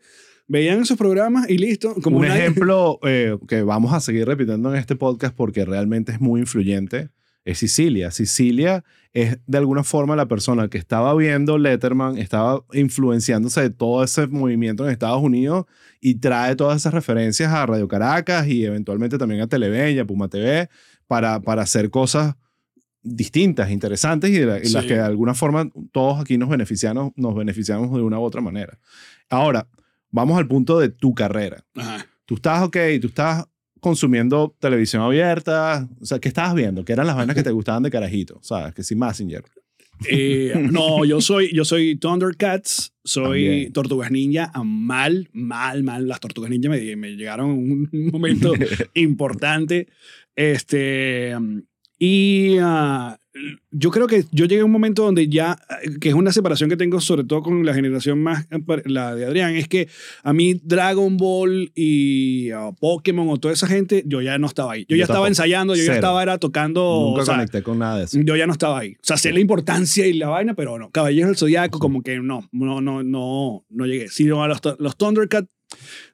[0.49, 1.95] veían esos programas y listo.
[2.03, 6.11] Como un una- ejemplo eh, que vamos a seguir repitiendo en este podcast porque realmente
[6.11, 7.09] es muy influyente
[7.45, 8.11] es Sicilia.
[8.11, 8.83] Sicilia
[9.13, 14.27] es de alguna forma la persona que estaba viendo Letterman, estaba influenciándose de todo ese
[14.27, 15.65] movimiento en Estados Unidos
[16.01, 20.05] y trae todas esas referencias a Radio Caracas y eventualmente también a Televen y a
[20.05, 20.69] Puma TV
[21.07, 22.35] para, para hacer cosas
[23.01, 24.89] distintas, interesantes y, la- y las Sí.
[24.89, 28.77] que de alguna forma todos aquí nos beneficiamos, nos beneficiamos de una u otra manera.
[29.29, 29.65] Ahora,
[30.11, 31.63] vamos al punto de tu carrera.
[31.75, 32.05] Ajá.
[32.25, 33.45] tú estás, ok, tú estás
[33.79, 36.83] consumiendo televisión abierta, o sea, ¿qué estabas viendo?
[36.83, 38.39] ¿Qué eran las vainas que te gustaban de carajito?
[38.41, 38.73] ¿Sabes?
[38.73, 39.43] Que sí, Messenger.
[40.07, 43.73] Eh, no, yo soy, yo soy Thundercats, soy También.
[43.73, 46.07] Tortugas Ninja, mal, mal, mal.
[46.07, 48.53] Las Tortugas Ninja me, me llegaron en un momento
[48.93, 49.87] importante.
[50.35, 51.35] Este,
[51.99, 53.19] y ah,
[53.71, 55.57] yo creo que yo llegué a un momento donde ya,
[55.99, 59.25] que es una separación que tengo sobre todo con la generación más, eh, la de
[59.25, 59.87] Adrián, es que
[60.23, 64.73] a mí Dragon Ball y ah, Pokémon o toda esa gente, yo ya no estaba
[64.73, 64.81] ahí.
[64.81, 65.95] Yo, Yo ya estaba ensayando, yo ya Cero.
[65.95, 67.07] estaba era tocando...
[67.09, 68.19] Nunca o sea, conecté con nada de eso.
[68.23, 68.93] yo ya no estaba ahí.
[68.93, 70.89] O sea, sé la importancia y la vaina, pero no.
[70.91, 74.07] Caballeros del Zodiaco, como que no, no, no, no, no llegué.
[74.09, 75.49] Sino a los, los Thundercats,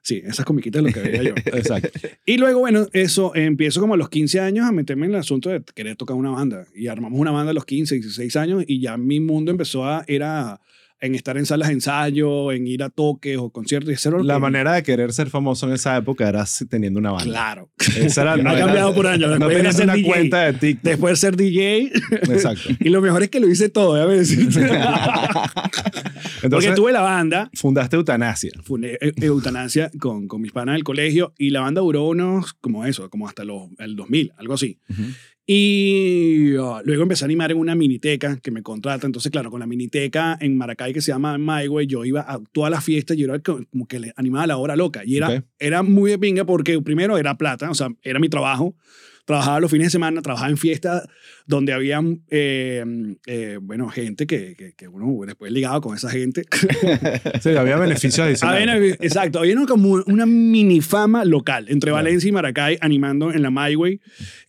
[0.02, 1.34] sí, esas comiquitas lo que veía yo.
[1.46, 1.90] Exacto.
[2.24, 5.50] Y luego, bueno, eso, empiezo como a los 15 años a meterme en el asunto
[5.50, 6.66] de querer tocar una banda.
[6.74, 10.04] Y armamos una banda a los 15, 16 años y ya mi mundo empezó a,
[10.06, 10.60] era
[11.00, 13.92] en estar en salas de ensayo, en ir a toques o conciertos.
[14.06, 17.24] Y La que- manera de querer ser famoso en esa época era teniendo una banda.
[17.30, 17.70] Claro.
[17.98, 19.38] Esa era, Ha era- cambiado por años.
[19.38, 20.08] No tenías una DJ.
[20.08, 20.84] cuenta de TikTok.
[20.84, 21.92] Después de ser DJ.
[22.32, 22.70] Exacto.
[22.80, 24.60] y lo mejor es que lo hice todo, déjame decirte.
[26.42, 28.50] Entonces, Porque tuve la banda, fundaste Eutanasia.
[28.62, 32.84] fundé Eu- Eutanasia con, con mis panas del colegio y la banda duró unos, como
[32.84, 34.78] eso, como hasta los, el 2000, algo así.
[35.48, 39.06] Y uh, luego empecé a animar en una miniteca que me contrata.
[39.06, 42.40] Entonces, claro, con la miniteca en Maracay que se llama My Way, yo iba a
[42.52, 45.02] todas las fiestas y yo era co- como que le animaba la hora loca.
[45.04, 45.28] Y era,
[45.58, 48.74] era muy de pinga porque primero era plata, o sea, era mi trabajo.
[49.26, 51.06] Trabajaba los fines de semana, trabajaba en fiestas
[51.46, 52.84] donde había, eh,
[53.26, 56.44] eh, bueno, gente que, que, que uno después ligaba con esa gente.
[57.40, 58.96] Sí, había beneficios adicionales.
[59.00, 64.00] Exacto, había como una mini fama local entre Valencia y Maracay animando en la MyWay.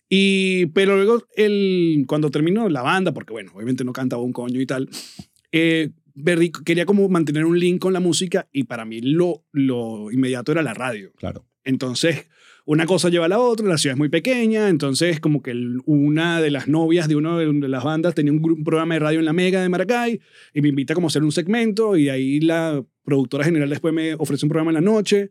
[0.08, 4.60] Y, pero luego, el, cuando terminó la banda, porque bueno, obviamente no cantaba un coño
[4.60, 4.88] y tal,
[5.52, 5.90] eh,
[6.64, 10.62] quería como mantener un link con la música y para mí lo, lo inmediato era
[10.62, 11.12] la radio.
[11.16, 11.44] Claro.
[11.64, 12.28] Entonces,
[12.68, 15.78] una cosa lleva a la otra, la ciudad es muy pequeña, entonces como que el-
[15.86, 19.24] una de las novias de una de, las bandas tenía un, programa de radio en
[19.24, 20.20] la Mega de Maracay
[20.52, 24.12] y me invita como a hacer un segmento y ahí la productora general después me
[24.12, 25.30] ofrece un programa en la noche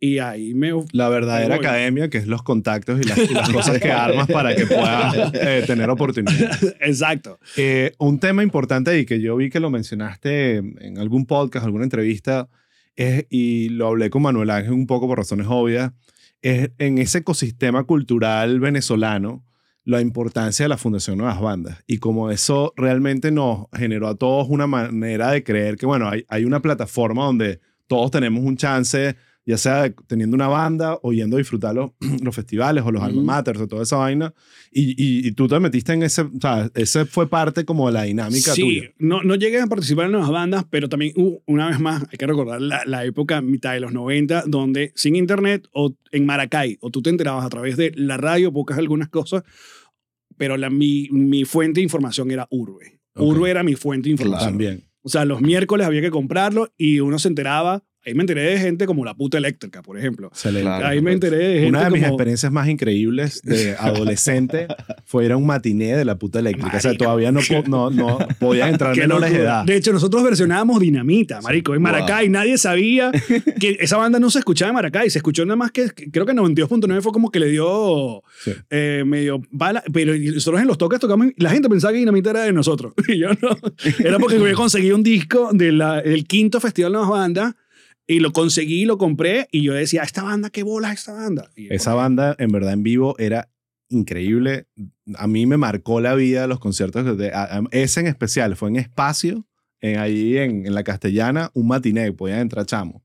[0.00, 0.72] y ahí me...
[0.90, 4.56] La verdadera academia, que es los contactos y las, y las cosas que armas para
[4.56, 6.74] que puedas eh, tener oportunidades.
[6.80, 7.38] Exacto.
[7.56, 11.84] Eh, un tema importante y que yo vi que lo mencionaste en algún podcast, alguna
[11.84, 12.48] entrevista,
[12.96, 15.92] es, y lo hablé con Manuel Ángel un poco por razones obvias,
[16.42, 19.44] en ese ecosistema cultural venezolano
[19.84, 21.82] la importancia de la Fundación Nuevas Bandas.
[21.86, 26.24] Y como eso realmente nos generó a todos una manera de creer que, bueno, hay,
[26.28, 31.36] hay una plataforma donde todos tenemos un chance, ya sea teniendo una banda o yendo
[31.36, 31.90] a disfrutar los,
[32.22, 33.26] los festivales o los alma Ujú.
[33.26, 34.32] maters o toda esa vaina.
[34.70, 37.92] Y, y, y tú te metiste en ese, o sea, ese fue parte como de
[37.94, 38.90] la dinámica Sí, tuya.
[38.98, 42.18] no, no llegué a participar en las bandas, pero también, uh, una vez más, hay
[42.18, 46.78] que recordar la, la época mitad de los 90, donde sin internet o en Maracay,
[46.80, 49.42] o tú te enterabas a través de la radio, pocas algunas cosas,
[50.36, 53.00] pero la, mi, mi fuente de información era Urbe.
[53.14, 53.26] Ok.
[53.26, 54.50] Urbe era mi fuente de información.
[54.50, 54.84] También.
[55.02, 57.84] O sea, los miércoles había que comprarlo y uno se enteraba.
[58.04, 60.30] Ahí me enteré de gente como la puta eléctrica, por ejemplo.
[60.42, 60.86] Claro.
[60.86, 62.14] Ahí me enteré de gente Una de mis como...
[62.14, 64.66] experiencias más increíbles de adolescente
[65.04, 66.76] fue ir a un matiné de la puta eléctrica.
[66.76, 69.28] O sea, todavía no, po- no, no podían entrar de locura.
[69.28, 69.64] edad.
[69.64, 71.92] De hecho, nosotros versionábamos Dinamita, marico, en Wow.
[71.92, 72.28] Maracay.
[72.28, 73.12] Nadie sabía
[73.60, 75.08] que esa banda no se escuchaba en Maracay.
[75.10, 78.52] Se escuchó nada más que, creo que 92.9 fue como que le dio Sí.
[78.70, 79.82] eh, medio bala.
[79.92, 82.94] Pero nosotros en los toques tocamos, y la gente pensaba que Dinamita era de nosotros.
[83.08, 83.56] Y yo no.
[84.04, 87.54] Era porque había conseguido un disco de la- del quinto Festival de las Bandas
[88.14, 91.50] y lo conseguí, lo compré y yo decía, esta banda, qué bola es esta banda.
[91.56, 93.48] Y Esa banda, en verdad, en vivo era
[93.88, 94.66] increíble.
[95.16, 97.16] A mí me marcó la vida los conciertos.
[97.18, 99.46] De, a- a- ese en especial fue en Espacio,
[99.80, 103.02] en, ahí en, en la Castellana, un matiné, podían entrar chamos.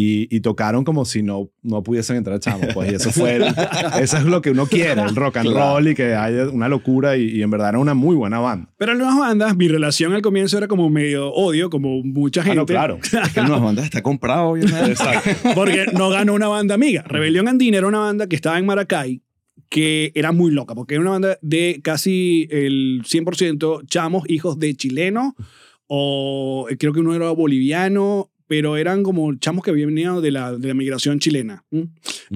[0.00, 2.68] Y, y tocaron como si no, no pudiesen entrar chamos.
[2.72, 3.42] Pues, y eso fue, el-
[4.00, 5.74] eso es lo que uno quiere, el rock and Claro.
[5.74, 7.16] roll y que haya una locura.
[7.16, 8.70] Y, y en verdad era una muy buena banda.
[8.78, 12.44] Pero en las bandas, mi relación al comienzo era como medio odio, como mucha Ah,
[12.44, 12.56] gente.
[12.58, 12.98] no, claro.
[13.02, 14.50] Es que Nuevas Bandas está comprado.
[14.50, 14.94] obviamente.
[15.54, 17.02] Porque no ganó una banda amiga.
[17.08, 19.22] Rebelión Andina era una banda que estaba en Maracay
[19.68, 24.74] que era muy loca, porque era una banda de casi el 100% chamos, hijos de
[24.74, 25.32] chilenos,
[25.86, 30.52] o creo que uno era boliviano, pero eran como chamos que habían venido de la,
[30.56, 31.64] de la migración chilena.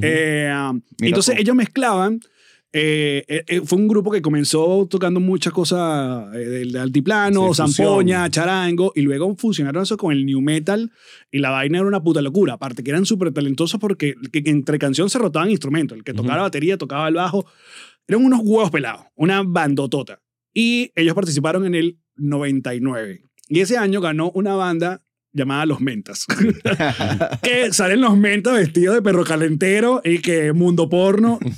[0.01, 2.21] Eh, um, entonces ellos mezclaban.
[2.75, 8.93] eh, eh, fue un grupo que comenzó tocando muchas cosas del altiplano, Sí, zampoña, charango,
[8.95, 10.91] y luego fusionaron eso con el new metal
[11.31, 12.55] y la vaina era una puta locura.
[12.55, 15.99] Aparte que eran súper talentosos porque que- que entre canción se rotaban instrumentos.
[15.99, 17.45] El que tocaba la batería, tocaba el bajo.
[18.09, 20.21] Eran unos huevos pelados, una bandotota.
[20.55, 23.23] Y ellos participaron en el 99.
[23.49, 26.27] Y ese año ganó una banda llamada Los Mentas.
[27.43, 31.39] que salen los mentas vestidos de perro calentero y que mundo porno.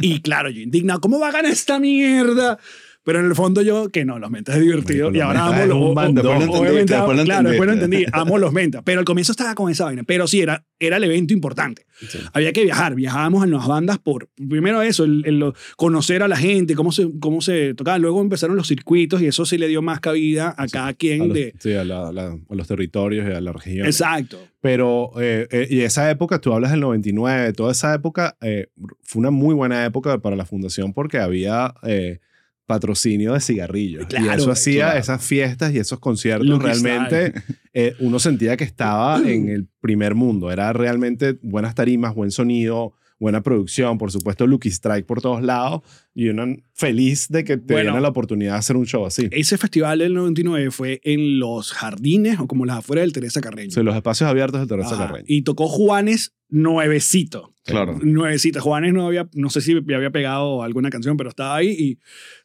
[0.00, 2.58] Y claro, yo indignado, ¿cómo va a ganar esta mierda?
[3.04, 5.10] Pero en el fondo yo, que no, los mentas es divertido.
[5.14, 8.04] Y ahora mentas amo los lo Claro, después lo entendí.
[8.12, 8.82] Amo los mentas.
[8.84, 10.04] Pero al comienzo estaba con esa vaina.
[10.04, 11.84] Pero sí, era, era el evento importante.
[12.08, 12.18] Sí.
[12.32, 12.94] Había que viajar.
[12.94, 17.08] Viajábamos en las bandas por, primero eso, el, el conocer a la gente, cómo se,
[17.20, 17.98] cómo se tocaba.
[17.98, 21.28] Luego empezaron los circuitos y eso sí le dio más cabida a cada A quien
[21.28, 21.54] los, de...
[21.58, 23.86] sí, a, la- la- a los territorios y a la región.
[23.86, 24.38] Exacto.
[24.62, 28.68] Pero, eh, eh, y esa época, tú hablas del 99, toda esa época eh,
[29.02, 32.20] fue una muy buena época para la fundación porque había eh,
[32.66, 34.06] patrocinio de cigarrillos.
[34.10, 34.98] y eso hacía claro.
[35.00, 37.32] esas fiestas y esos conciertos Lucky realmente,
[37.72, 40.50] eh, uno sentía que estaba en el primer mundo.
[40.50, 45.82] Era realmente buenas tarimas, buen sonido, buena producción, por supuesto, Lucky Strike por todos lados
[46.14, 47.98] y uno feliz de que te Bueno.
[48.00, 49.28] la oportunidad de hacer un show así.
[49.32, 53.70] Ese festival del 99 fue en los jardines o como las afueras del Teresa Carreño.
[53.72, 55.08] Sí, los espacios abiertos de Teresa Ajá.
[55.08, 55.24] Carreño.
[55.28, 57.52] Y tocó Juanes nuevecito.
[57.64, 57.98] Claro.
[58.02, 58.60] Nuevecita.
[58.60, 61.98] Juanes no había, no sé si había pegado alguna canción, pero estaba ahí y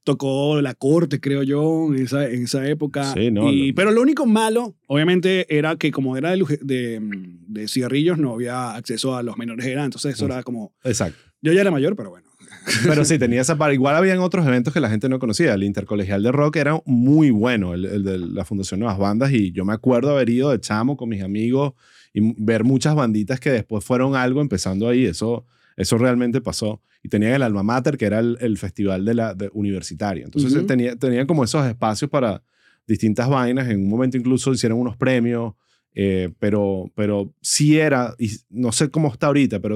[0.03, 3.13] tocó La Corte, creo yo, en esa, en esa época.
[3.13, 6.99] Sí, no, Y- lo- Pero lo único malo, obviamente, era que como era de, de,
[7.47, 9.85] de cigarrillos, no había acceso a los menores de edad.
[9.85, 10.31] Entonces eso Uf.
[10.31, 10.73] era como...
[10.83, 11.17] Exacto.
[11.41, 12.28] Yo ya era mayor, pero bueno.
[12.83, 13.73] Pero sí, tenía esa parte.
[13.73, 15.53] Igual habían otros eventos que la gente no conocía.
[15.53, 19.31] El Intercolegial de Rock era muy bueno, el, el de la Fundación Nuevas Bandas.
[19.31, 21.73] Y yo me acuerdo haber ido de chamo con mis amigos
[22.13, 25.05] y ver muchas banditas que después fueron algo empezando ahí.
[25.05, 25.45] Eso,
[25.77, 26.81] eso realmente pasó.
[27.01, 30.25] Y tenían el Alma Mater, que era el, el festival de la, de universitario.
[30.25, 30.65] Entonces Ujú.
[30.65, 32.43] tenía, tenían como esos espacios para
[32.87, 33.67] distintas vainas.
[33.69, 35.53] En un momento incluso hicieron unos premios.
[35.95, 39.75] eh, pero, pero sí era, y no sé cómo está ahorita, pero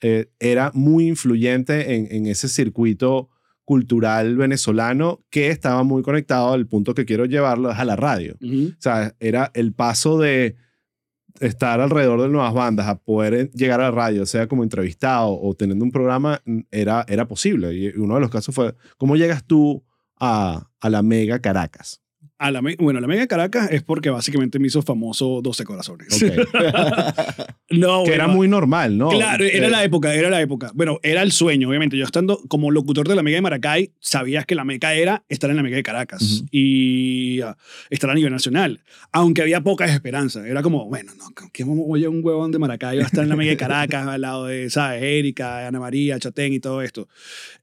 [0.00, 3.28] eh, era muy influyente en, en ese circuito
[3.70, 8.36] cultural venezolano que estaba muy conectado al punto que quiero llevarlo es a la radio.
[8.42, 10.56] O sea, era el paso de
[11.38, 15.40] estar alrededor de nuevas bandas a poder eh, llegar a la radio, sea como entrevistado
[15.40, 17.72] o teniendo un programa, era, era posible.
[17.72, 19.84] Y uno de los casos fue, ¿cómo llegas tú
[20.18, 22.02] a, a la Mega Caracas?
[22.42, 26.08] A la, bueno, la Mega Caracas es porque básicamente me hizo famoso 12 corazones.
[26.22, 26.32] Ok.
[27.70, 29.10] no, que era bueno, muy normal, ¿no?
[29.10, 30.70] Claro, era Eh, la época, era la época.
[30.74, 31.98] Bueno, era el sueño, obviamente.
[31.98, 35.50] Yo estando como locutor de la Mega de Maracay, sabías que la Mega era estar
[35.50, 36.46] en la Mega de Caracas Ujú.
[36.50, 37.58] y ah,
[37.90, 38.80] estar a nivel nacional.
[39.12, 40.46] Aunque había pocas esperanzas.
[40.46, 43.36] Era como, bueno, no, que oye un huevón de Maracay va a estar en la
[43.36, 45.02] Mega de Caracas al lado de, ¿sabes?
[45.02, 47.06] Erika, Ana María, Chatén y todo esto.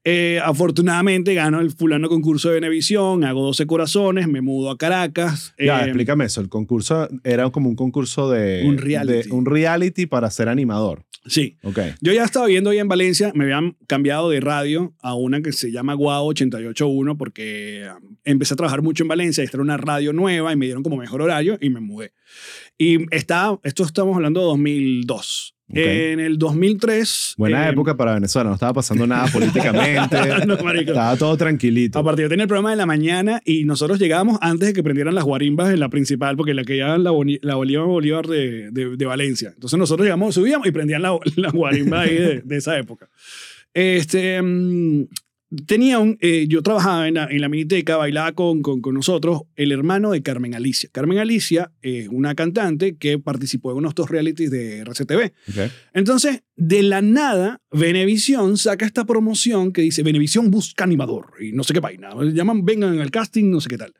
[0.04, 5.54] Eh, afortunadamente gano el fulano concurso de Venevisión, hago 12 corazones, me mudo a Caracas.
[5.58, 6.40] Ya, eh, explícame eso.
[6.40, 8.64] El concurso era como un concurso de...
[8.66, 9.28] Un reality.
[9.28, 11.04] de- un reality para ser animador.
[11.26, 11.58] Sí.
[11.62, 11.78] Ok.
[12.00, 15.52] Yo ya estaba viendo ahí en Valencia, me habían cambiado de radio a una que
[15.52, 19.76] se llama Guau 881 porque um, empecé a trabajar mucho en Valencia, esta era una
[19.76, 22.12] radio nueva y me dieron como mejor horario y me mudé.
[22.78, 25.54] Y está, esto estamos hablando de 2002.
[25.70, 25.76] Ok.
[25.76, 27.34] En el 2003...
[27.36, 28.48] Buena eh, época para Venezuela.
[28.48, 30.46] No estaba pasando nada políticamente.
[30.46, 31.98] no, estaba todo tranquilito.
[31.98, 35.14] Aparte, yo tenía el programa de la mañana y nosotros llegábamos antes de que prendieran
[35.14, 38.96] las guarimbas en la principal, porque la que llaman la, la Bolívar Bolívar de, de,
[38.96, 39.50] de Valencia.
[39.54, 43.08] Entonces nosotros llegamos, subíamos y prendían la, la guarimba ahí de, de esa época.
[43.74, 45.04] Este, mm,
[45.66, 49.42] tenía un, eh, yo trabajaba en la, en la miniteca, bailaba con, con, con nosotros
[49.56, 50.90] el hermano de Carmen Alicia.
[50.92, 55.32] Carmen Alicia es una cantante que participó en unos dos realities de RCTV.
[55.48, 55.72] Ok.
[55.94, 61.64] Entonces, de la nada, Venevisión saca esta promoción que dice Venevisión busca animador y no
[61.64, 62.10] sé qué vaina.
[62.20, 63.94] Llaman, vengan al casting, no sé qué tal.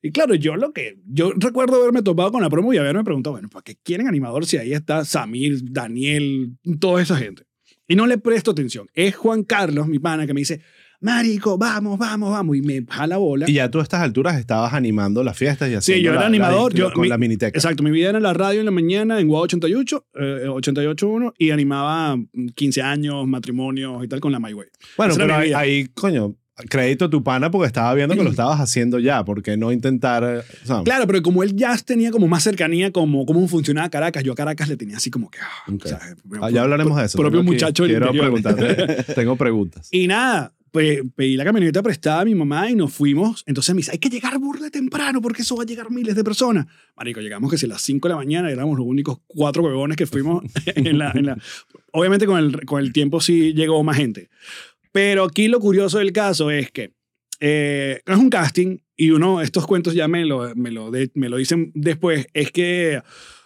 [0.00, 3.32] Y claro, yo lo que, yo recuerdo haberme topado con la promo y haberme preguntado,
[3.32, 7.42] bueno, ¿para qué quieren animador si ahí está Samir, Daniel, toda esa gente?
[7.88, 8.86] Y no le presto atención.
[8.92, 10.60] Es Juan Carlos, mi pana, que me dice,
[11.00, 12.56] Marico, vamos, vamos, vamos.
[12.56, 13.48] Y me jala bola.
[13.48, 16.26] Y ya tú a estas alturas estabas animando las fiestas y haciendo yo era la-
[16.26, 17.56] animador, la- yo- con mi- la miniteca.
[17.56, 21.32] Exacto, mi vida era en la radio en la mañana en Guau 88, eh, 88.1
[21.38, 24.68] y animaba mm, 15 años, matrimonios y tal con la My Way.
[24.96, 26.34] Bueno, Esa pero ahí, ahí, coño,
[26.68, 29.24] crédito a tu pana porque estaba viendo que lo estabas haciendo ya.
[29.24, 30.24] porque no intentar?
[30.24, 30.42] eh,
[30.84, 34.34] Claro, pero como el jazz tenía como más cercanía como cómo funcionaba Caracas, yo a
[34.34, 35.38] Caracas le tenía así como que...
[35.40, 35.82] ah, Ok.
[35.84, 36.00] o sea,
[36.42, 37.16] ah, ya hablaremos de eso.
[37.18, 39.04] Propio muchacho Quiero preguntarte.
[39.14, 39.88] tengo preguntas.
[39.92, 43.42] Y nada, pedí la camioneta prestada a mi mamá y nos fuimos.
[43.46, 46.24] Entonces me dice, hay que llegar burla temprano porque eso va a llegar miles de
[46.24, 46.66] personas.
[46.96, 49.96] Marico, llegamos que si a las 5 de la mañana éramos los únicos cuatro huevones
[49.96, 51.10] que fuimos en la...
[51.14, 51.38] en la-
[51.92, 54.28] Obviamente con el, con el tiempo sí llegó más gente.
[54.92, 56.92] Pero aquí lo curioso del caso es que
[57.40, 61.28] eh, es un casting y uno, estos cuentos ya me lo, me, lo de- me
[61.28, 63.00] lo dicen después, es que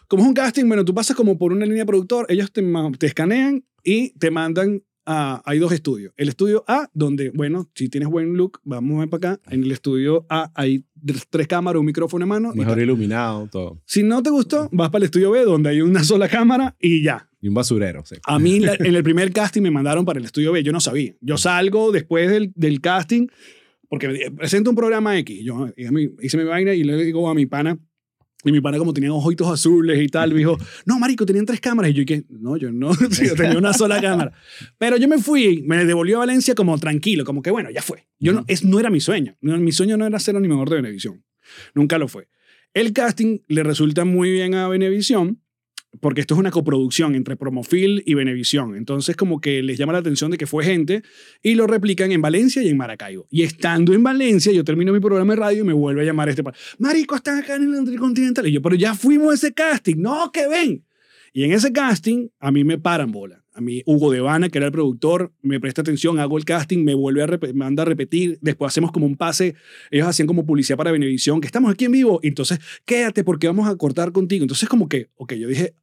[0.09, 2.63] como es un casting, bueno, tú pasas como por una línea de productor, ellos te,
[2.99, 6.13] te escanean y te mandan a, hay dos estudios.
[6.17, 9.43] El estudio A, donde, bueno, si tienes buen look, vamos a para acá.
[9.51, 10.85] En el estudio A hay
[11.31, 12.53] tres cámaras, un micrófono en mano.
[12.55, 12.83] y Mejor tal.
[12.85, 13.81] iluminado, todo.
[13.85, 17.03] Si no te gustó, vas para el estudio B, donde hay una sola cámara y
[17.03, 17.29] ya.
[17.41, 18.17] Y un basurero, sí.
[18.25, 20.81] A mí la- en el primer casting me mandaron para el estudio B, yo no
[20.81, 21.15] sabía.
[21.21, 23.27] Yo salgo después del, del casting,
[23.89, 25.45] porque di- presento un programa X.
[25.45, 27.79] Yo y a mí- hice mi vaina y le digo a mi pana,
[28.45, 31.61] y mi pana como tenía ojitos azules y tal, me dijo, no, marico, tenían tres
[31.61, 31.93] cámaras.
[31.93, 32.93] Y yo que, no, yo no,
[33.25, 34.33] yo tenía una sola cámara.
[34.79, 38.09] Pero yo me fui, me devolvió a Valencia como tranquilo, como que bueno, ya fue.
[38.19, 39.37] Yo no, es, no era mi sueño.
[39.41, 41.25] No, mi sueño no era ser animador de Venevisión.
[41.75, 42.29] Nunca lo fue.
[42.75, 45.42] El casting le resulta muy bien a Venevisión
[46.01, 48.77] porque esto es una coproducción entre Promofil y Venevisión.
[48.77, 51.03] Entonces, como que les llama la atención de que fue gente
[51.43, 53.27] y lo replican en Valencia y en Maracaibo.
[53.31, 56.29] Y estando en Valencia, yo termino mi programa de radio y me vuelve a llamar
[56.29, 56.43] este.
[56.79, 58.47] Marico, están acá en el Intercontinental.
[58.47, 59.97] Y yo, pero ya fuimos a ese casting.
[59.99, 60.85] No, que ven.
[61.33, 63.42] Y en ese casting, a mí me paran bola.
[63.55, 66.95] A mí, Hugo Devana, que era el productor, me presta atención, hago el casting, me
[66.95, 68.39] vuelve a me manda a repetir.
[68.41, 69.55] Después hacemos como un pase.
[69.91, 72.19] Ellos hacían como publicidad para Venevisión, que estamos aquí en vivo.
[72.23, 74.43] Y entonces, quédate porque vamos a cortar contigo.
[74.45, 75.75] Entonces, como que, ok, yo dije,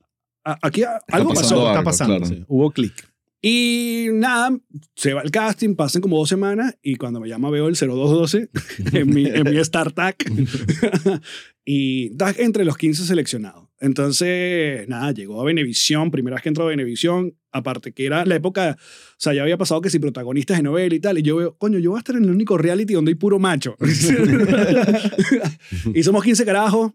[0.43, 1.55] "A- aquí a- algo pasó.
[1.57, 2.33] Algo está pasando, claro.
[2.33, 2.43] sí.
[2.47, 2.93] Hubo clic.
[3.41, 4.57] Y nada,
[4.95, 8.49] se va el casting, pasan como dos semanas y cuando me llama veo el 0212
[8.93, 10.15] en mi, en mi StarTag
[11.65, 13.69] y entre los 15 seleccionados.
[13.79, 18.35] Entonces, nada, llegó a Venevisión, primera vez que entró a Venevisión, aparte que era la
[18.35, 21.37] época, o sea, ya había pasado que si protagonistas de novela y tal, y yo
[21.37, 23.75] veo, coño, yo voy a estar en el único reality donde hay puro macho.
[25.93, 26.93] y somos 15 carajos.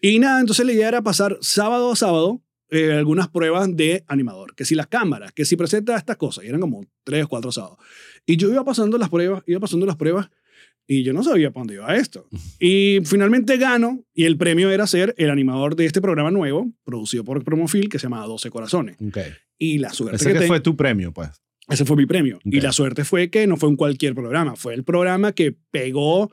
[0.00, 2.42] Y nada, entonces la idea era pasar sábado a sábado
[2.74, 6.48] eh, algunas pruebas de animador, que si las cámaras, que si presenta estas cosas, y
[6.48, 7.76] eran como tres o cuatro sábados.
[8.24, 10.30] Y yo iba pasando las pruebas, iba pasando las pruebas,
[10.86, 12.26] y yo no sabía para dónde iba esto.
[12.58, 17.24] Y finalmente gano, y el premio era ser el animador de este programa nuevo, producido
[17.24, 18.96] por Promofil, que se llama 12 Corazones.
[19.06, 19.18] Ok.
[19.62, 21.30] Y la suerte Ese que que fue tu premio, pues.
[21.68, 22.40] ese fue mi premio.
[22.42, 26.32] Y la suerte fue que no fue un cualquier programa, fue el programa que pegó,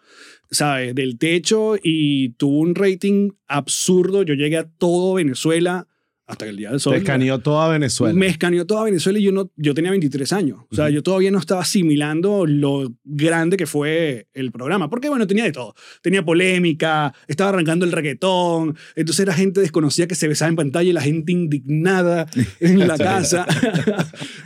[0.49, 0.95] ¿sabes?
[0.95, 4.23] Del techo y tuvo un rating absurdo.
[4.23, 5.87] Yo llegué a todo Venezuela
[6.29, 6.93] hasta el día del sol.
[6.93, 8.13] Te escaneó toda Venezuela.
[8.17, 10.59] Me escaneó toda Venezuela y yo, no, yo tenía 23 años.
[10.71, 14.89] O sea, yo todavía no estaba asimilando lo grande que fue el programa.
[14.89, 15.73] Porque, bueno, tenía de todo.
[16.01, 18.77] Tenía polémica, estaba arrancando el reggaetón.
[18.95, 22.27] Entonces era gente desconocida que se besaba en pantalla y la gente indignada
[22.59, 23.45] en la casa.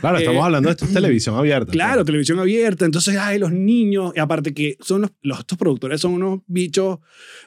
[0.00, 1.72] Claro, estamos Eh, hablando de esto es televisión abierta.
[1.72, 2.84] Claro, televisión abierta.
[2.84, 4.12] Entonces, ay, los niños.
[4.14, 6.98] Y aparte que son los, los- estos productores son unos bichos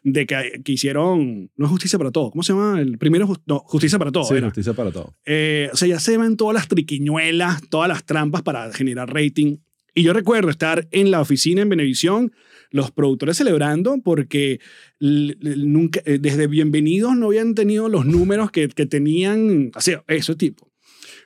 [0.03, 2.31] de que, que hicieron, no es justicia para todo.
[2.31, 2.81] ¿Cómo se llama?
[2.81, 4.23] El primero, no, justicia para todo.
[4.27, 4.47] Sí, era.
[4.47, 5.15] justicia para todo.
[5.25, 9.57] Eh, o sea, ya se ven todas las triquiñuelas, todas las trampas para generar rating.
[9.93, 12.31] Y yo recuerdo estar en la oficina en Venevisión,
[12.69, 14.59] los productores celebrando porque
[14.99, 20.71] nunca, eh, desde Bienvenidos no habían tenido los números que, que tenían, así, ese tipo.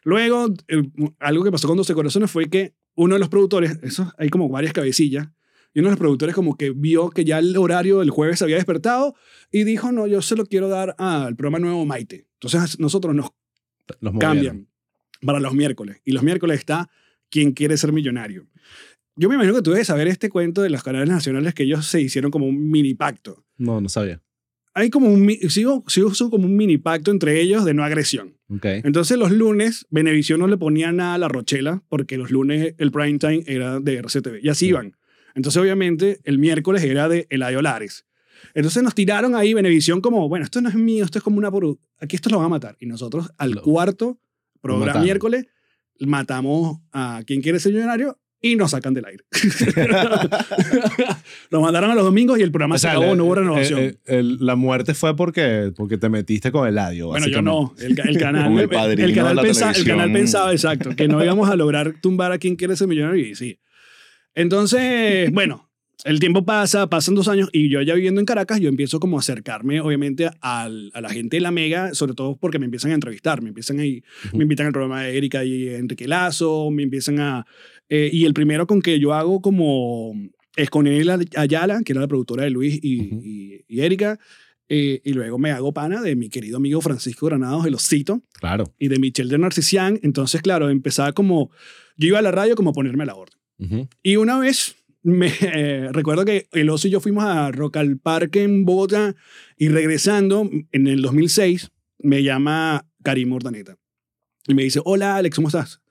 [0.04, 0.84] Luego, eh,
[1.20, 4.50] algo que pasó con 12 Corazones fue que uno de los productores, eso, hay como
[4.50, 5.28] varias cabecillas,
[5.74, 8.46] y uno de los productores como que vio que ya el horario del jueves se
[8.46, 9.16] había despertado
[9.52, 12.28] y dijo, no, yo se lo quiero dar al programa nuevo Maite.
[12.42, 13.32] Entonces nosotros nos
[14.00, 14.68] Los cambian
[15.22, 16.02] para los miércoles.
[16.04, 16.90] Y los miércoles está
[17.32, 18.46] ¿Quién quiere ser millonario?
[19.16, 21.88] Yo me imagino que tú debes saber este cuento de los canales nacionales que ellos
[21.88, 23.46] se hicieron como un mini pacto.
[23.58, 24.22] No, no sabía.
[24.74, 28.38] Hay como un, sigo, sigo como un mini pacto entre ellos de no agresión.
[28.50, 28.66] Ok.
[28.84, 32.92] Entonces los lunes, Venevisión no le ponía nada a la Rochela porque los lunes el
[32.92, 34.98] prime time era de RCTV y así iban.
[35.34, 38.06] Entonces obviamente el miércoles era de Eladio Lares.
[38.54, 41.50] Entonces nos tiraron ahí Venevisión como, bueno, esto no es mío, esto es como una...
[41.52, 42.76] produ- Aquí esto lo van a matar.
[42.80, 44.20] Y nosotros al Lo- cuarto
[44.62, 45.46] programa miércoles
[46.00, 49.24] matamos a quien quiere ser millonario y nos sacan del aire.
[51.50, 53.36] lo mandaron a los domingos y el programa O sea, se acabó, la- no hubo
[53.36, 53.80] renovación.
[53.80, 57.08] eh, eh, el- la muerte fue porque, porque te metiste con Eladio.
[57.08, 57.74] Bueno, yo no.
[57.80, 58.60] El, ca- el canal, el
[59.00, 62.56] el, canal pensa- el canal pensaba, exacto, que no íbamos a lograr tumbar a quien
[62.56, 63.60] quiere ser millonario y sí.
[64.34, 65.71] Entonces, bueno,
[66.06, 69.18] el tiempo pasa, pasan dos años y yo ya viviendo en Caracas, yo empiezo como
[69.18, 72.92] a acercarme, obviamente, al- a la gente de la Mega, sobre todo porque me empiezan
[72.92, 74.38] a entrevistar, me empiezan a Ujú.
[74.38, 77.46] me invitan al programa de Erika y Enrique Lazo, me empiezan a...
[77.90, 80.14] eh, y el primero con que yo hago como
[80.56, 83.22] es con él Ayala, que era la productora de Luis y, Ujú.
[83.24, 84.20] y- y Erika,
[84.70, 88.74] eh, y luego me hago pana de mi querido amigo Francisco Granados, el Osito, Claro.
[88.80, 90.00] y de Michelle de Narcisian.
[90.02, 91.52] Entonces, claro, empezaba como...
[91.98, 93.38] Yo iba a la radio como a ponerme a la orden.
[94.02, 97.98] Y una vez me eh, recuerdo que el oso y yo fuimos a Rock al
[97.98, 99.16] Parque en Bogotá
[99.58, 103.78] y regresando en el 2006 me llama Karim Ordaneta
[104.48, 105.82] y me dice, hola Alex, ¿cómo estás?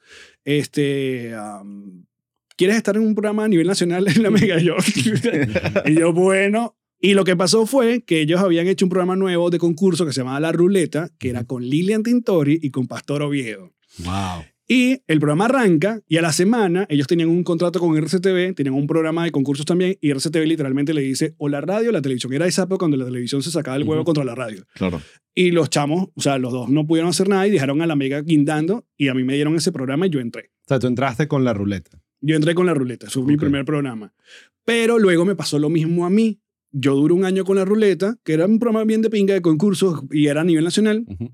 [0.44, 2.06] Este, am,
[2.56, 4.60] ¿quieres estar en un programa a nivel nacional en la Mega?
[4.60, 4.76] Y yo,
[5.86, 6.76] y yo, bueno.
[7.02, 10.12] Y lo que pasó fue que ellos habían hecho un programa nuevo de concurso que
[10.12, 13.72] se llamaba La Ruleta, que era con Lilian Tintori y con Pastor Oviedo.
[14.00, 14.44] Wow.
[14.72, 18.76] Y el programa arranca y a la semana ellos tenían un contrato con RCTV, tenían
[18.76, 22.00] un programa de concursos también y RCTV literalmente le dice o la radio o la
[22.00, 22.32] televisión.
[22.34, 24.64] Era esa época cuando la televisión se sacaba el huevo contra la radio.
[24.74, 25.02] Claro.
[25.34, 27.96] Y los chamos, o sea, los dos no pudieron hacer nada y dejaron a la
[27.96, 30.52] mega guindando y a mí me dieron ese programa y yo entré.
[30.66, 32.00] O sea, tú entraste con la ruleta.
[32.20, 34.14] Yo entré con la ruleta, eso fue mi primer programa.
[34.64, 36.38] Pero luego me pasó lo mismo a mí.
[36.70, 39.42] Yo duré un año con la ruleta, que era un programa bien de pinga de
[39.42, 41.04] concursos y era a nivel nacional.
[41.08, 41.32] Ujú.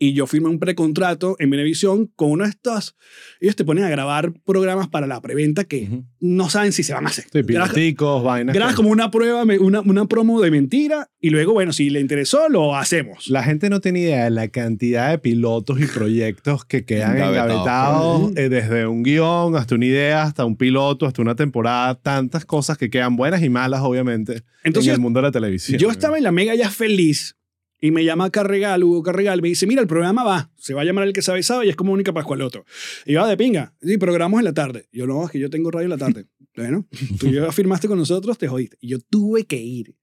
[0.00, 2.94] Y yo firmé un precontrato en Venevisión con uno de estos.
[3.40, 6.04] Ellos te ponen a grabar programas para la preventa que Ujú.
[6.20, 7.24] no saben si se van a hacer.
[7.32, 8.54] Sí, piloticos, vainas.
[8.54, 12.48] grabas como una prueba, una, una promo de mentira y luego, bueno, si le interesó,
[12.48, 13.28] lo hacemos.
[13.28, 18.32] La gente no tiene idea de la cantidad de pilotos y proyectos que quedan Engavetados.
[18.36, 22.78] eh, desde un guion hasta una idea, hasta un piloto, hasta una temporada, tantas cosas
[22.78, 25.78] que quedan buenas y malas, obviamente, Entonces, en el mundo de la televisión.
[25.80, 27.34] Yo estaba en la mega ya feliz
[27.80, 30.84] y me llama Carregal, Hugo Carregal, me dice, mira, el programa va, se va a
[30.84, 32.64] llamar El que sabe sabe y es como única Pascualoto.
[33.06, 34.88] Y yo, "Ah, de pinga, sí, programamos en la tarde.
[34.92, 36.26] Yo, no, es que yo tengo radio en la tarde.
[36.56, 36.86] bueno,
[37.18, 38.76] tú ya firmaste con nosotros, te jodiste.
[38.80, 39.94] Y yo tuve que ir.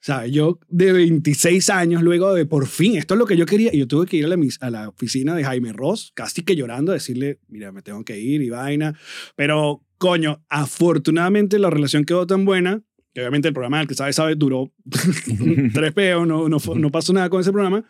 [0.00, 0.32] ¿Sabes?
[0.32, 3.78] Yo de 26 años, luego de por fin, esto es lo que yo quería, y
[3.78, 6.92] yo tuve que ir a la, a la oficina de Jaime Ross, casi que llorando,
[6.92, 8.98] a decirle, mira, me tengo que ir y vaina.
[9.34, 12.82] Pero, coño, afortunadamente la relación quedó tan buena,
[13.14, 14.72] que obviamente el programa, el que sabe, sabe, duró
[15.72, 17.84] tres peos, no, no, no pasó nada con ese programa.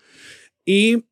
[0.67, 1.05] Y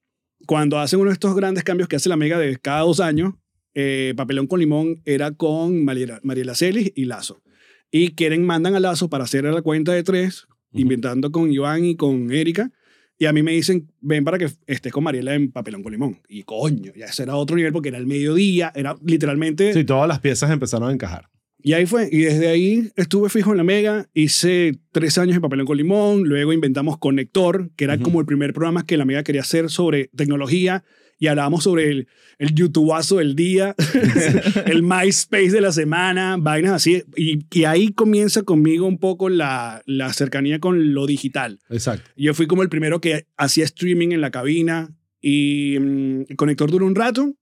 [0.46, 3.34] cuando hacen uno de estos grandes cambios que hace la Mega de cada dos años,
[3.74, 7.42] eh, Papelón con Limón era con Mariela, Mariela Celis y Lazo.
[7.90, 11.96] Y quieren, mandan a Lazo para hacer la cuenta de tres, inventando con Iván y
[11.96, 12.70] con Erika.
[13.18, 16.20] Y a mí me dicen, ven para que estés con Mariela en Papelón con Limón.
[16.28, 19.72] Y coño, ya ese era otro nivel porque era el mediodía, era literalmente...
[19.72, 21.30] Sí, todas las piezas empezaron a encajar.
[21.62, 22.08] Y ahí fue.
[22.10, 24.08] Y desde ahí estuve fijo en la Mega.
[24.14, 26.24] Hice tres años en Papelón con Limón.
[26.24, 28.04] Luego inventamos Conector, que era Ujú.
[28.04, 30.84] como el primer programa que la Mega quería hacer sobre tecnología.
[31.18, 32.08] Y hablábamos sobre el,
[32.38, 33.76] el YouTubeazo del día,
[34.66, 37.04] el MySpace de la semana, vainas así.
[37.16, 41.60] Y, y ahí comienza conmigo un poco la, la cercanía con lo digital.
[41.70, 42.10] Exacto.
[42.16, 46.72] Yo fui como el primero que hacía streaming en la cabina y mm, el conector
[46.72, 47.32] duró un rato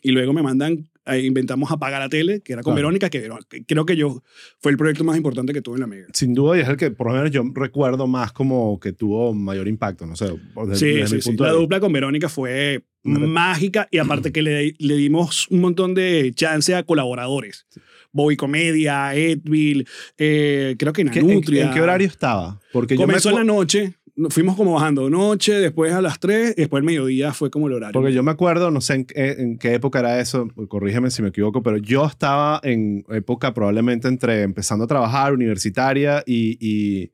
[0.00, 2.86] y luego me mandan, inventamos Apaga la Tele, que era con Claro.
[2.88, 3.28] Verónica, que
[3.66, 4.22] creo que yo
[4.60, 6.06] fue el proyecto más importante que tuve en la Mega.
[6.12, 9.32] Sin duda, y es el que por lo menos yo recuerdo más como que tuvo
[9.34, 10.26] mayor impacto, no sé.
[10.66, 11.28] desde- Sí, desde sí, mi sí.
[11.30, 15.46] punto La de dupla con Verónica fue Una- mágica y aparte que le, le dimos
[15.50, 17.66] un montón de chance a colaboradores.
[18.10, 19.84] Bobby Comedia, Edville,
[20.16, 21.66] eh, creo que ¿Qué- en, Nanutria.
[21.66, 22.58] en qué horario estaba?
[22.72, 23.94] Porque yo me Comenzó en la noche,
[24.30, 27.92] fuimos como bajando noche, después a las 3, después el mediodía fue como el horario.
[27.92, 31.22] Porque yo me acuerdo, no sé en, qué- en qué época era eso, corrígeme si
[31.22, 37.12] me equivoco, pero yo estaba en época probablemente entre empezando a trabajar, universitaria, y, y,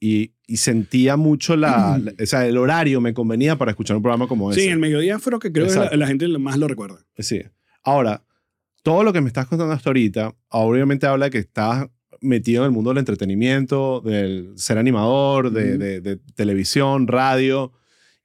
[0.00, 4.02] y, y sentía mucho la, la- O sea, el horario me convenía para escuchar un
[4.02, 4.60] programa como ese.
[4.62, 5.96] Sí, el mediodía fue lo que creo que la, Exacto.
[5.96, 6.98] la gente más lo recuerda.
[7.18, 7.42] Sí.
[7.82, 8.22] Ahora,
[8.82, 11.88] todo lo que me estás contando hasta ahorita, obviamente habla de que estás
[12.26, 15.78] metido en el mundo del entretenimiento, del ser animador, de, Ujú.
[15.78, 17.72] de- de televisión, radio.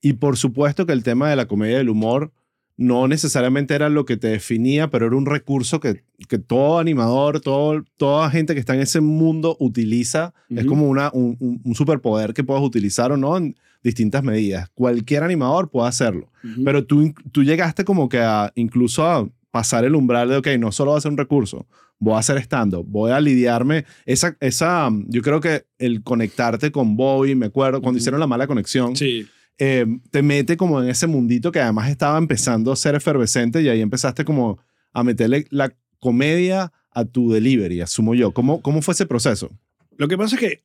[0.01, 2.31] Y por supuesto que el tema de la comedia y el humor
[2.77, 7.39] no necesariamente era lo que te definía, pero era un recurso que, que todo animador,
[7.39, 10.33] todo, toda gente que está en ese mundo utiliza.
[10.49, 14.69] Es como una, un, un- superpoder que puedes utilizar o no en distintas medidas.
[14.73, 16.31] Cualquier animador puede hacerlo.
[16.65, 20.71] Pero tú, tú llegaste como que a incluso a pasar el umbral de, ok, no
[20.71, 21.67] solo va a ser un recurso,
[22.01, 23.85] voy a hacer estando, voy a lidiarme.
[24.07, 28.47] Esa, esa, yo creo que el conectarte con Bobby, me acuerdo, cuando hicieron la mala
[28.47, 29.27] conexión, Sí.
[29.59, 33.69] eh, te mete como en ese mundito que además estaba empezando a ser efervescente y
[33.69, 34.57] ahí empezaste como
[34.93, 38.31] a meterle la comedia a tu delivery, asumo yo.
[38.33, 39.51] ¿Cómo, cómo fue ese proceso?
[39.97, 40.63] Lo que pasa es que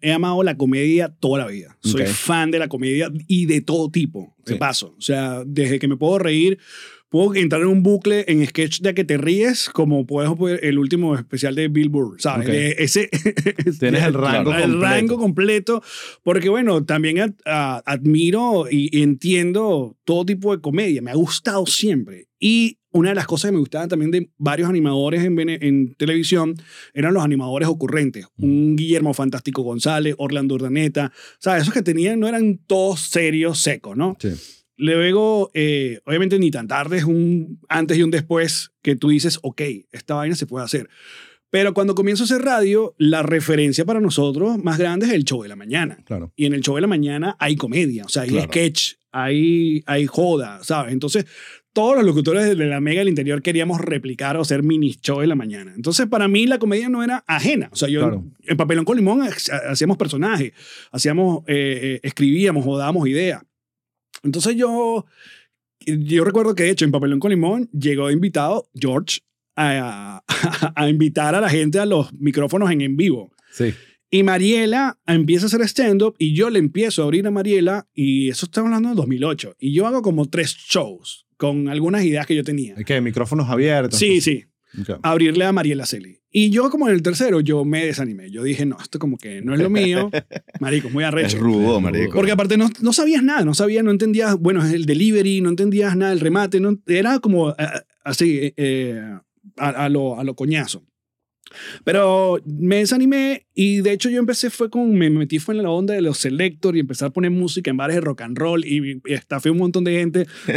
[0.00, 1.78] he amado la comedia toda la vida.
[1.80, 2.08] Soy Ok.
[2.08, 4.58] fan de la comedia y de todo tipo, de Sí.
[4.58, 4.94] paso.
[4.98, 6.58] O sea, desde que me puedo reír,
[7.12, 10.32] puedo entrar en un bucle en sketch de que te ríes, como puedes
[10.62, 12.48] el último especial de Bill Burr, ¿sabes?
[12.48, 12.52] Ok.
[12.52, 13.08] De ese,
[13.78, 14.80] Tienes el rango el completo.
[14.80, 15.82] rango completo,
[16.24, 21.66] porque bueno, también a- admiro y y entiendo todo tipo de comedia, me ha gustado
[21.66, 22.26] siempre.
[22.40, 26.54] Y una de las cosas que me gustaban también de varios animadores en, en televisión
[26.92, 28.26] eran los animadores ocurrentes.
[28.36, 31.62] Un Guillermo Fantástico González, Orlando Urdaneta, ¿sabes?
[31.62, 34.16] Esos que tenían no eran todos serios, secos, ¿no?
[34.18, 34.30] Sí.
[34.76, 39.38] Luego, eh, obviamente, ni tan tarde es un antes y un después que tú dices,
[39.42, 39.60] ok,
[39.92, 40.88] esta vaina se puede hacer.
[41.50, 45.42] Pero cuando comienzo a hacer radio, la referencia para nosotros más grande es el show
[45.42, 45.98] de la mañana.
[46.06, 46.32] Claro.
[46.34, 48.48] Y en el show de la mañana hay comedia, o sea, hay Claro.
[48.48, 50.94] sketch, hay, hay joda, ¿sabes?
[50.94, 51.26] Entonces,
[51.74, 55.26] todos los locutores de la Mega del Interior queríamos replicar o hacer mini show de
[55.26, 55.72] la mañana.
[55.76, 57.68] Entonces, para mí la comedia no era ajena.
[57.72, 58.24] O sea, yo Claro.
[58.46, 60.52] en Papelón con Limón ha- hacíamos personajes,
[60.90, 63.42] hacíamos, eh, eh, escribíamos o dábamos ideas.
[64.22, 65.06] Entonces yo
[65.86, 69.20] yo recuerdo que, de hecho, en Papelón con Limón llegó invitado George
[69.56, 70.22] a,
[70.76, 73.32] a invitar a la gente a los micrófonos en en vivo.
[73.52, 73.74] Sí.
[74.10, 78.28] Y Mariela empieza a hacer stand-up y yo le empiezo a abrir a Mariela y
[78.28, 79.56] eso estamos hablando de 2008.
[79.58, 82.74] Y yo hago como tres shows con algunas ideas que yo tenía.
[82.74, 83.00] ¿Qué?
[83.00, 83.98] ¿Micrófonos abiertos?
[83.98, 84.44] Sí, sí.
[85.02, 86.18] Abrirle a Mariela Celi.
[86.30, 88.30] Y yo como en el tercero, yo me desanimé.
[88.30, 90.10] Yo dije, no, esto como que no es lo mío.
[90.60, 91.38] Marico, muy Es arrecho.
[91.38, 92.14] rudo, marico.
[92.14, 95.94] Porque aparte no, no sabías nada, no sabías, no entendías, bueno, el delivery, no entendías
[95.96, 97.54] nada, el remate, no, era como eh,
[98.02, 98.98] así, eh,
[99.58, 100.82] a, a lo, a lo coñazo.
[101.84, 105.70] Pero me desanimé y de hecho yo empecé fue con, me metí fue en la
[105.70, 108.64] onda de los selector y empecé a poner música en bares de rock and roll
[108.64, 110.26] y, y estafé un montón de gente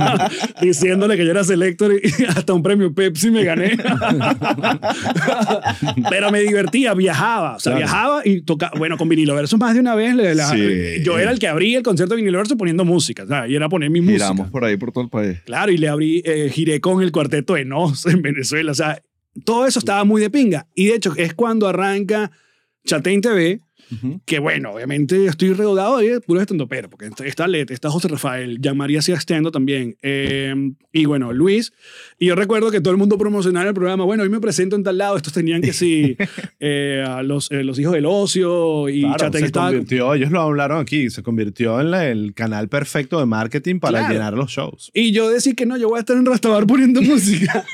[0.60, 3.76] diciéndole que yo era selector y hasta un premio Pepsi me gané.
[6.10, 7.78] Pero me divertía, viajaba, o sea, Claro.
[7.86, 11.02] viajaba y tocaba, bueno, con vinilo verso más de una vez, la- Sí.
[11.02, 13.68] yo era el que abría el concierto de vinilo verso poniendo música, sea, y era
[13.68, 14.24] poner mi música.
[14.28, 15.38] Giramos por ahí, por todo el país.
[15.44, 18.72] Claro, y le abrí, eh, giré con el cuarteto de Nos en Venezuela.
[18.72, 19.02] O sea,
[19.44, 20.66] todo eso estaba muy de pinga.
[20.74, 22.30] Y de hecho, es cuando arranca
[22.86, 23.60] Chatein TV,
[23.92, 24.20] Ujú.
[24.24, 28.58] que bueno, obviamente estoy regodado de puro estando pero, porque está- Lete, está José Rafael,
[28.60, 30.54] Jean María hacía estando también, eh,
[30.92, 31.72] y bueno, Luis.
[32.18, 34.82] Y yo recuerdo que todo el mundo promocionaba el programa, bueno, hoy me presento en
[34.82, 36.16] tal lado, estos tenían que sí,
[36.60, 40.40] eh, a los, eh, los hijos del ocio, y Claro, Chatein se convirtió, ellos lo
[40.40, 44.14] hablaron aquí, se convirtió en la- el canal perfecto de marketing para Claro.
[44.14, 44.90] llenar los shows.
[44.94, 47.64] Y yo decía que no, yo voy a estar en Rastabar poniendo música.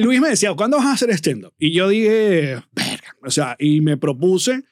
[0.00, 1.52] Luis me decía, ¿cuándo vas a hacer stand-up?
[1.58, 3.16] Y yo dije, verga.
[3.24, 4.62] O sea, y me propuse.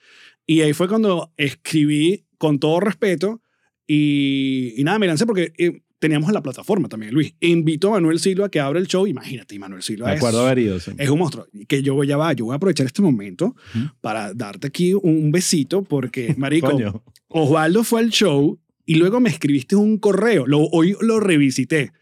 [0.50, 3.40] Y ahí fue cuando escribí con todo respeto.
[3.86, 7.36] Y, y nada, me lancé porque eh, teníamos la plataforma también, Luis.
[7.38, 9.06] Invito a Manuel Silva a que abra el show.
[9.06, 10.90] Imagínate, Manuel Silva es, acuerdo sí.
[10.98, 11.46] es un monstruo.
[11.68, 13.54] Que yo voy a, va, yo voy a aprovechar este momento
[14.00, 17.00] para darte aquí un besito porque, marico.
[17.28, 18.58] Osvaldo fue al show
[18.90, 20.46] y luego me escribiste un correo.
[20.46, 21.92] Lo, hoy lo revisité.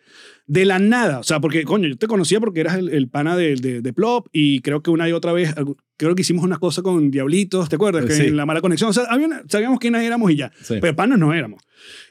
[0.46, 1.18] De la nada.
[1.18, 3.92] O sea, porque, coño, yo te conocía porque eras el, el pana de, de, de
[3.92, 5.54] Plop y creo que una y otra vez,
[5.98, 8.06] creo que hicimos una cosa con Diablitos, ¿te acuerdas?
[8.06, 8.22] Que Sí.
[8.28, 8.88] en la mala conexión.
[8.88, 10.50] O sea, había una- sabíamos quiénes éramos y ya.
[10.62, 10.76] Sí.
[10.80, 11.62] Pero panas no éramos.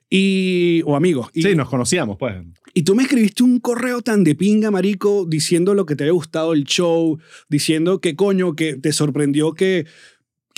[0.10, 1.30] Y, o amigos.
[1.34, 2.36] Y, Sí, nos conocíamos, pues.
[2.74, 6.14] y tú me escribiste un correo tan de pinga, marico, diciendo lo que te había
[6.14, 7.18] gustado el show,
[7.50, 9.86] diciendo que coño, que te sorprendió que,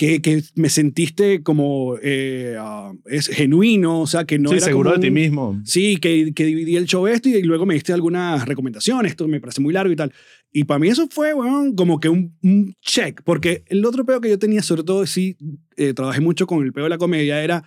[0.00, 4.64] que, que me sentiste como eh, ah, es genuino, o sea, que no sí, era
[4.64, 5.60] seguro como de ti mismo.
[5.66, 9.42] Sí, que, que dividí el show esto y luego me diste algunas recomendaciones, esto me
[9.42, 10.10] parece muy largo y tal.
[10.50, 14.22] Y para mí eso fue, weón, como que un, un check, porque el otro peo
[14.22, 15.36] que yo tenía, sobre todo, sí,
[15.76, 17.64] eh, trabajé mucho con el peo de la comedia, era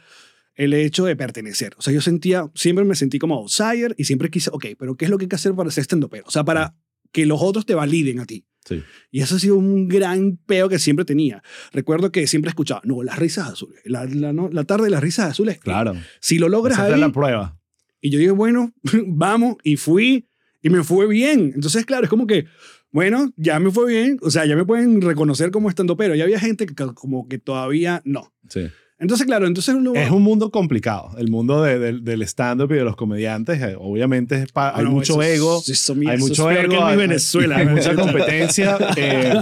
[0.55, 1.75] el hecho de pertenecer.
[1.77, 5.05] O sea, yo sentía, siempre me sentí como outsider y siempre quise, ok, pero ¿qué
[5.05, 6.75] es lo que hay que hacer para ser stand O sea, para
[7.11, 8.43] que los otros te validen a ti.
[8.65, 8.83] Sí.
[9.11, 11.43] Y eso ha sido un gran peo que siempre tenía.
[11.71, 15.01] Recuerdo que siempre escuchaba, no, las risas azules, la, la, no, la tarde de las
[15.01, 15.59] risas azules.
[15.59, 15.95] Claro.
[16.19, 17.59] Si lo logras Esa ahí, la prueba.
[18.01, 18.73] y yo dije, bueno,
[19.07, 20.29] vamos, y fui,
[20.61, 21.51] y me fue bien.
[21.55, 22.45] Entonces, claro, es como que,
[22.91, 26.23] bueno, ya me fue bien, o sea, ya me pueden reconocer como estando, pero ya
[26.23, 28.33] había gente que como que todavía no.
[28.49, 28.69] Sí.
[29.03, 29.93] Entonces, claro, entonces uno...
[29.93, 31.11] Es un mundo complicado.
[31.17, 34.85] El mundo de- del- del stand-up y de los comediantes, eh, obviamente, es pa- hay
[34.85, 35.61] mucho es- ego.
[35.67, 36.69] eso, mira, hay mucho es ego.
[36.69, 37.57] que hay- Venezuela.
[37.57, 38.77] Hay mucha competencia.
[38.97, 39.33] eh,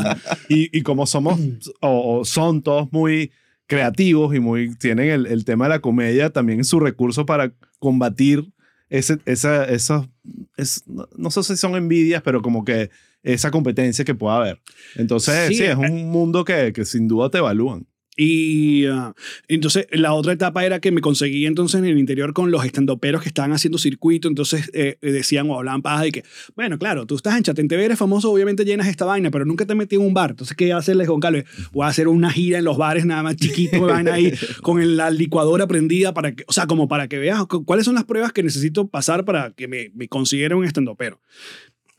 [0.49, 1.39] y, y como somos
[1.79, 3.31] o, o son todos muy
[3.67, 7.53] creativos y muy tienen el, el tema de la comedia también en su recurso para
[7.79, 8.51] combatir
[8.89, 10.09] ese, esa, esos,
[10.57, 12.89] es, no, no sé si son envidias, pero como que
[13.23, 14.59] esa competencia que pueda haber.
[14.95, 17.85] Entonces, Sí, sí, es eh, un mundo que, que sin duda te evalúan.
[18.17, 19.13] Y ah,
[19.47, 23.21] entonces la otra etapa era que me conseguí entonces en el interior con los estandoperos
[23.21, 26.23] que estaban haciendo circuito, entonces eh, decían o hablaban paja de que,
[26.55, 29.65] bueno, claro, tú estás en Chatén TV, eres famoso, obviamente llenas esta vaina, pero nunca
[29.65, 30.31] te metí en un bar.
[30.31, 31.45] Entonces, ¿qué hacerles con Calve?
[31.71, 34.31] Voy a hacer una gira en los bares nada más chiquito, vaina ahí,
[34.61, 37.85] con el- la licuadora prendida para que, o sea, como para que veas cu- cuáles
[37.85, 41.21] son las pruebas que necesito pasar para que me, me consideren un estandopero.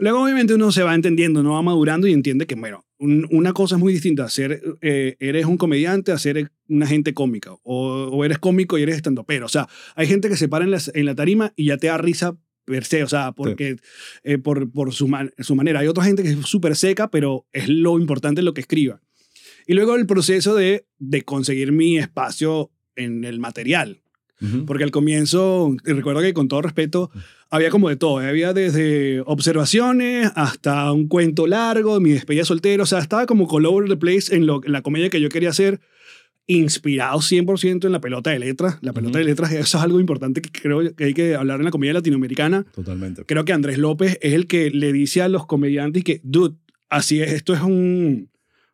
[0.03, 3.53] Luego, obviamente, uno se va entendiendo, no va madurando y entiende que, bueno, un- una
[3.53, 4.29] cosa es muy distinta.
[4.29, 7.53] Ser, eh, eres un comediante a ser una gente cómica.
[7.63, 9.47] O, o eres cómico y eres estandopero.
[9.47, 11.87] O sea, hay gente que se para en la, en la tarima y ya te
[11.87, 13.05] da risa per se.
[13.05, 13.77] O sea, porque,
[14.25, 15.79] eh, por, por su, man- su manera.
[15.81, 19.01] Hay otra gente que es súper seca, pero es lo importante lo que escriba.
[19.69, 24.01] Y luego el proceso de, de conseguir mi espacio en el material.
[24.67, 27.13] Porque al comienzo, recuerdo que con todo respeto,
[27.53, 28.19] había como de todo.
[28.19, 32.83] Había desde observaciones hasta un cuento largo, mi despedida soltero.
[32.83, 35.29] O sea, estaba como all over the place en, lo, en la comedia que yo
[35.29, 35.81] quería hacer,
[36.47, 38.79] inspirado 100% en la pelota de letras.
[38.81, 39.19] La pelota Ujú.
[39.19, 41.93] de letras, eso es algo importante que creo que hay que hablar en la comedia
[41.93, 42.65] latinoamericana.
[42.75, 43.25] Totalmente.
[43.25, 46.57] Creo que Andrés López es el que le dice a los comediantes que, dude,
[46.89, 48.29] así es, esto es un...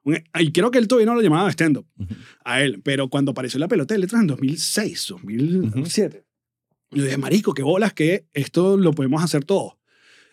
[0.04, 2.14] un- y creo que él todavía no lo llamaba stand-up Ujú.
[2.44, 6.24] a él, pero cuando apareció la pelota de letras en 2006, 2007,
[6.90, 9.74] yo dije, marico, qué bolas que esto lo podemos hacer todos.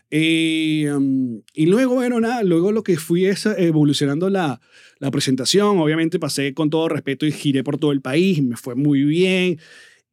[0.09, 4.61] Y, um, y luego, bueno, nada, luego lo que fui es evolucionando la,
[4.99, 5.79] la presentación.
[5.79, 9.59] Obviamente pasé con todo respeto y giré por todo el país, me fue muy bien.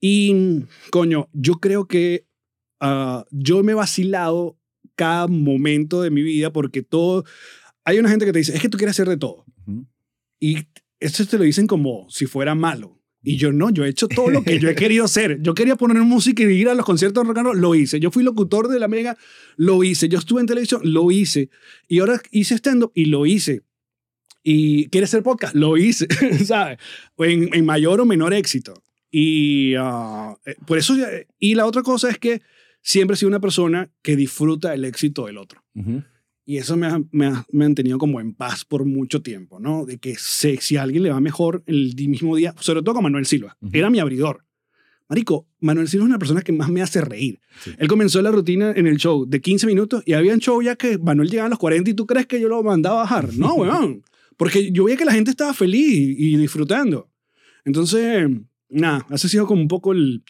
[0.01, 2.27] Y, coño, yo creo que
[2.81, 4.59] ah, yo me he vacilado
[4.97, 7.25] cada momento de mi vida porque todo...
[7.85, 9.45] Hay una gente que te dice, es que tú quieres hacer de todo.
[10.39, 10.59] Y
[11.01, 13.02] esto te lo dicen como si fuera malo.
[13.25, 15.39] Y yo no, yo he hecho todo lo que yo he querido hacer.
[15.43, 18.01] Yo quería poner música y ir a los conciertos de rock and roll, lo hice.
[18.01, 19.17] Yo fui locutor de la Mega,
[19.57, 20.09] lo hice.
[20.09, 21.49] Yo estuve en televisión, lo hice.
[21.87, 23.63] Y ahora hice stand-up y lo hice.
[24.43, 26.09] Y quieres hacer podcast, lo hice,
[26.45, 26.79] ¿sabes?
[27.19, 28.83] En, en mayor o menor éxito.
[29.09, 29.79] Y eh,
[30.67, 31.09] por eso, ya-
[31.39, 32.43] y la otra cosa es que
[32.81, 35.63] siempre he sido una persona que disfruta el éxito del otro.
[35.77, 36.03] Ujú.
[36.45, 39.61] Y eso me ha, me, ha, me han tenido como en paz por mucho tiempo,
[39.61, 39.87] ¿no?
[39.87, 43.05] De que sé, si a alguien le va mejor el mismo día, sobre todo con
[43.05, 44.45] Manuel Silva, era mi abridor.
[45.09, 47.41] Marico, Manuel Silva es una persona que más me hace reír.
[47.63, 47.73] Sí.
[47.79, 50.75] Él comenzó la rutina en el show de 15 minutos y había un show ya
[50.75, 53.35] que Manuel llegaba a los 40 y tú crees que yo lo mandaba a bajar.
[53.35, 54.03] No, weón.
[54.37, 57.11] Porque yo veía que la gente estaba feliz y disfrutando.
[57.65, 58.29] Entonces,
[58.69, 60.25] nada, ese ha sido como un poco el,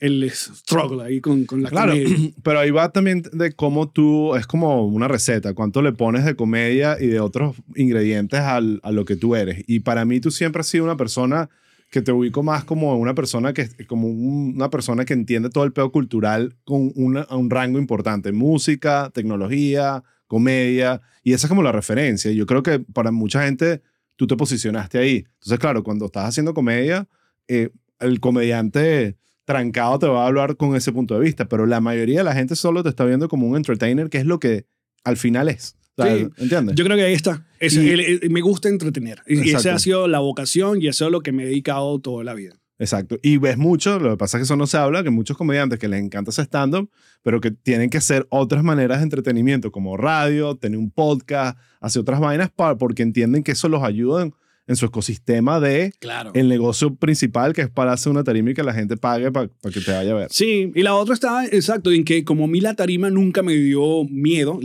[0.00, 2.30] el struggle ahí con, con la Claro, comedia.
[2.42, 6.34] pero ahí va también de cómo tú, es como una receta, cuánto le pones de
[6.36, 9.64] comedia y de otros ingredientes al- a lo que tú eres.
[9.66, 11.48] Y para mí tú siempre has sido una persona
[11.90, 15.62] que te ubico más como una persona que como un- una persona que entiende todo
[15.64, 21.62] el pedo cultural con una- un rango importante, música, tecnología, comedia, y esa es como
[21.62, 22.32] la referencia.
[22.32, 23.80] Yo creo que para mucha gente
[24.16, 25.24] tú te posicionaste ahí.
[25.34, 27.06] Entonces, claro, cuando estás haciendo comedia,
[27.46, 27.70] eh,
[28.00, 32.18] el comediante trancado te va a hablar con ese punto de vista, pero la mayoría
[32.18, 34.66] de la gente solo te está viendo como un entertainer, que es lo que
[35.04, 35.76] al final es.
[35.96, 36.26] O sea, Sí.
[36.38, 36.74] ¿Entiendes?
[36.74, 37.46] Yo creo que ahí está.
[37.60, 39.22] Ese- Y- el- el- me gusta entretener.
[39.28, 41.98] Y, y esa ha sido la vocación y eso es lo que me he dedicado
[42.00, 42.58] toda la vida.
[42.80, 43.16] Exacto.
[43.22, 45.78] Y ves mucho, lo que pasa es que eso no se habla, que muchos comediantes
[45.78, 46.90] que les encanta ese stand-up,
[47.22, 52.00] pero que tienen que hacer otras maneras de entretenimiento, como radio, tener un podcast, hacer
[52.02, 54.28] otras vainas, pa- porque entienden que eso los ayuda
[54.66, 56.30] en, su ecosistema de Claro.
[56.34, 59.48] el negocio principal, que es para hacer una tarima y que la gente pague para
[59.72, 60.28] que te vaya a ver.
[60.30, 63.54] Sí, y la otra está, exacto, en que como a mí la tarima nunca me
[63.54, 64.58] dio miedo,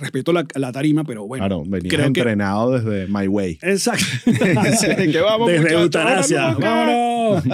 [0.00, 1.42] respeto la, la tarima, pero bueno.
[1.46, 3.58] claro, venías creo que- entrenado desde My Way.
[3.62, 4.04] Exacto.
[4.26, 6.54] que vamos, Desde eutanasia.
[6.54, 7.44] ¡Vámonos!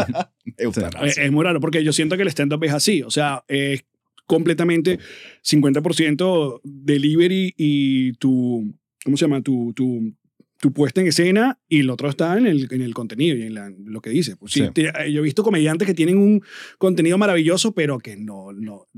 [0.58, 1.00] Eutanasia.
[1.06, 3.02] Es, es muy raro porque yo siento que el stand-up es así.
[3.02, 3.84] O sea, es
[4.26, 4.98] completamente
[5.42, 8.74] 50% delivery y tu,
[9.04, 9.42] ¿cómo se llama?
[9.42, 10.12] Tu, tu,
[10.64, 13.52] tu puesta en escena y el otro está en el, en el contenido y en
[13.52, 14.34] la- lo que dice.
[14.34, 16.42] Pues sí, yo he visto comediantes que tienen un
[16.78, 18.88] contenido maravilloso, pero que no, no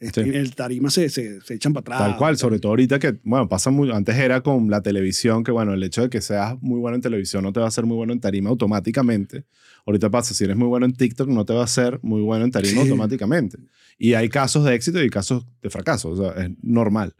[0.00, 0.30] este, Sí.
[0.30, 1.98] el tarima se, se, se echan para atrás.
[2.08, 5.52] Tal cual, sobre todo ahorita que, bueno, pasa muy, antes era con la televisión, que
[5.52, 7.84] bueno, el hecho de que seas muy bueno en televisión no te va a hacer
[7.86, 9.44] muy bueno en tarima automáticamente.
[9.86, 12.44] Ahorita pasa, si eres muy bueno en TikTok no te va a hacer muy bueno
[12.46, 12.88] en tarima Sí.
[12.88, 13.58] automáticamente.
[13.96, 17.14] Y hay casos de éxito y casos de fracaso, o sea, es normal.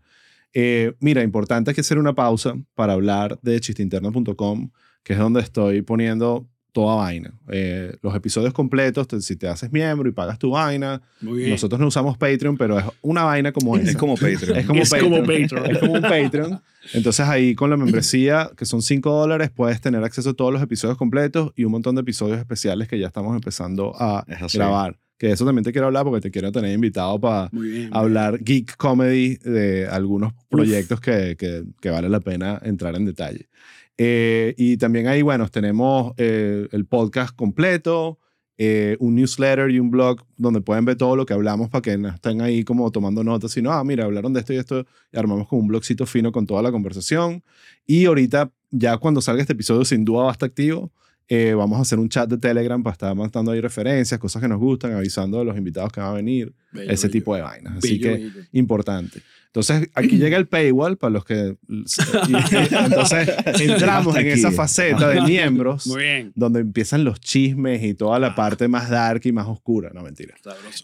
[0.53, 4.71] Eh, mira, importante que hacer una pausa para hablar de chistinterno.com,
[5.03, 7.33] que es donde estoy poniendo toda vaina.
[7.51, 11.51] Eh, los episodios completos, te- si te haces miembro y pagas tu vaina, Muy bien.
[11.51, 13.91] nosotros no usamos Patreon, pero es una vaina como esa.
[13.91, 14.57] Es como Patreon.
[14.57, 15.11] Es como Es Patreon.
[15.13, 15.67] como Patreon.
[15.71, 16.63] Es como un Patreon.
[16.95, 20.63] Entonces ahí con la membresía, que son 5 dólares, puedes tener acceso a todos los
[20.63, 24.25] episodios completos y un montón de episodios especiales que ya estamos empezando a
[24.55, 24.97] grabar.
[25.21, 27.91] Que eso también te quiero hablar porque te quiero tener invitado para Muy bien.
[27.93, 33.51] hablar geek comedy de algunos proyectos que, que, que vale la pena entrar en detalle.
[33.99, 38.19] Eh, y también ahí, bueno, tenemos eh, el podcast completo,
[38.57, 41.99] eh, un newsletter y un blog donde pueden ver todo lo que hablamos para que
[41.99, 45.19] no estén ahí como tomando notas, sino, ah, mira, hablaron de esto y esto, y
[45.19, 47.43] armamos como un blogcito fino con toda la conversación.
[47.87, 50.91] Y ahorita, ya cuando salga este episodio, sin duda va a estar activo.
[51.33, 54.49] Eh, vamos a hacer un chat de Telegram para estar mandando ahí referencias, cosas que
[54.49, 57.13] nos gustan, avisando de los invitados que van a venir, Bello, ese bello.
[57.13, 57.77] tipo de vainas.
[57.79, 58.41] Así Bello, que bello.
[58.53, 59.23] importante.
[59.47, 61.57] Entonces, aquí llega el paywall para los que...
[61.69, 63.29] y- y- entonces,
[63.61, 66.33] entramos en esa faceta de miembros Muy bien.
[66.35, 69.91] donde empiezan los chismes y toda la parte más dark y más oscura.
[69.95, 70.35] No, mentira.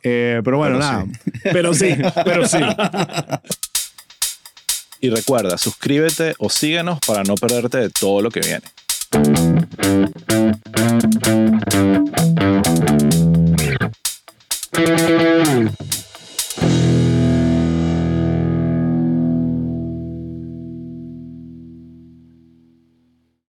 [0.05, 1.07] Eh, pero bueno, Pero nada.
[1.53, 1.89] Pero sí,
[2.25, 2.59] pero sí.
[5.01, 8.63] Y recuerda, suscríbete o síguenos para no perderte de todo lo que viene.
[9.17, 9.57] Thank
[14.77, 15.96] you.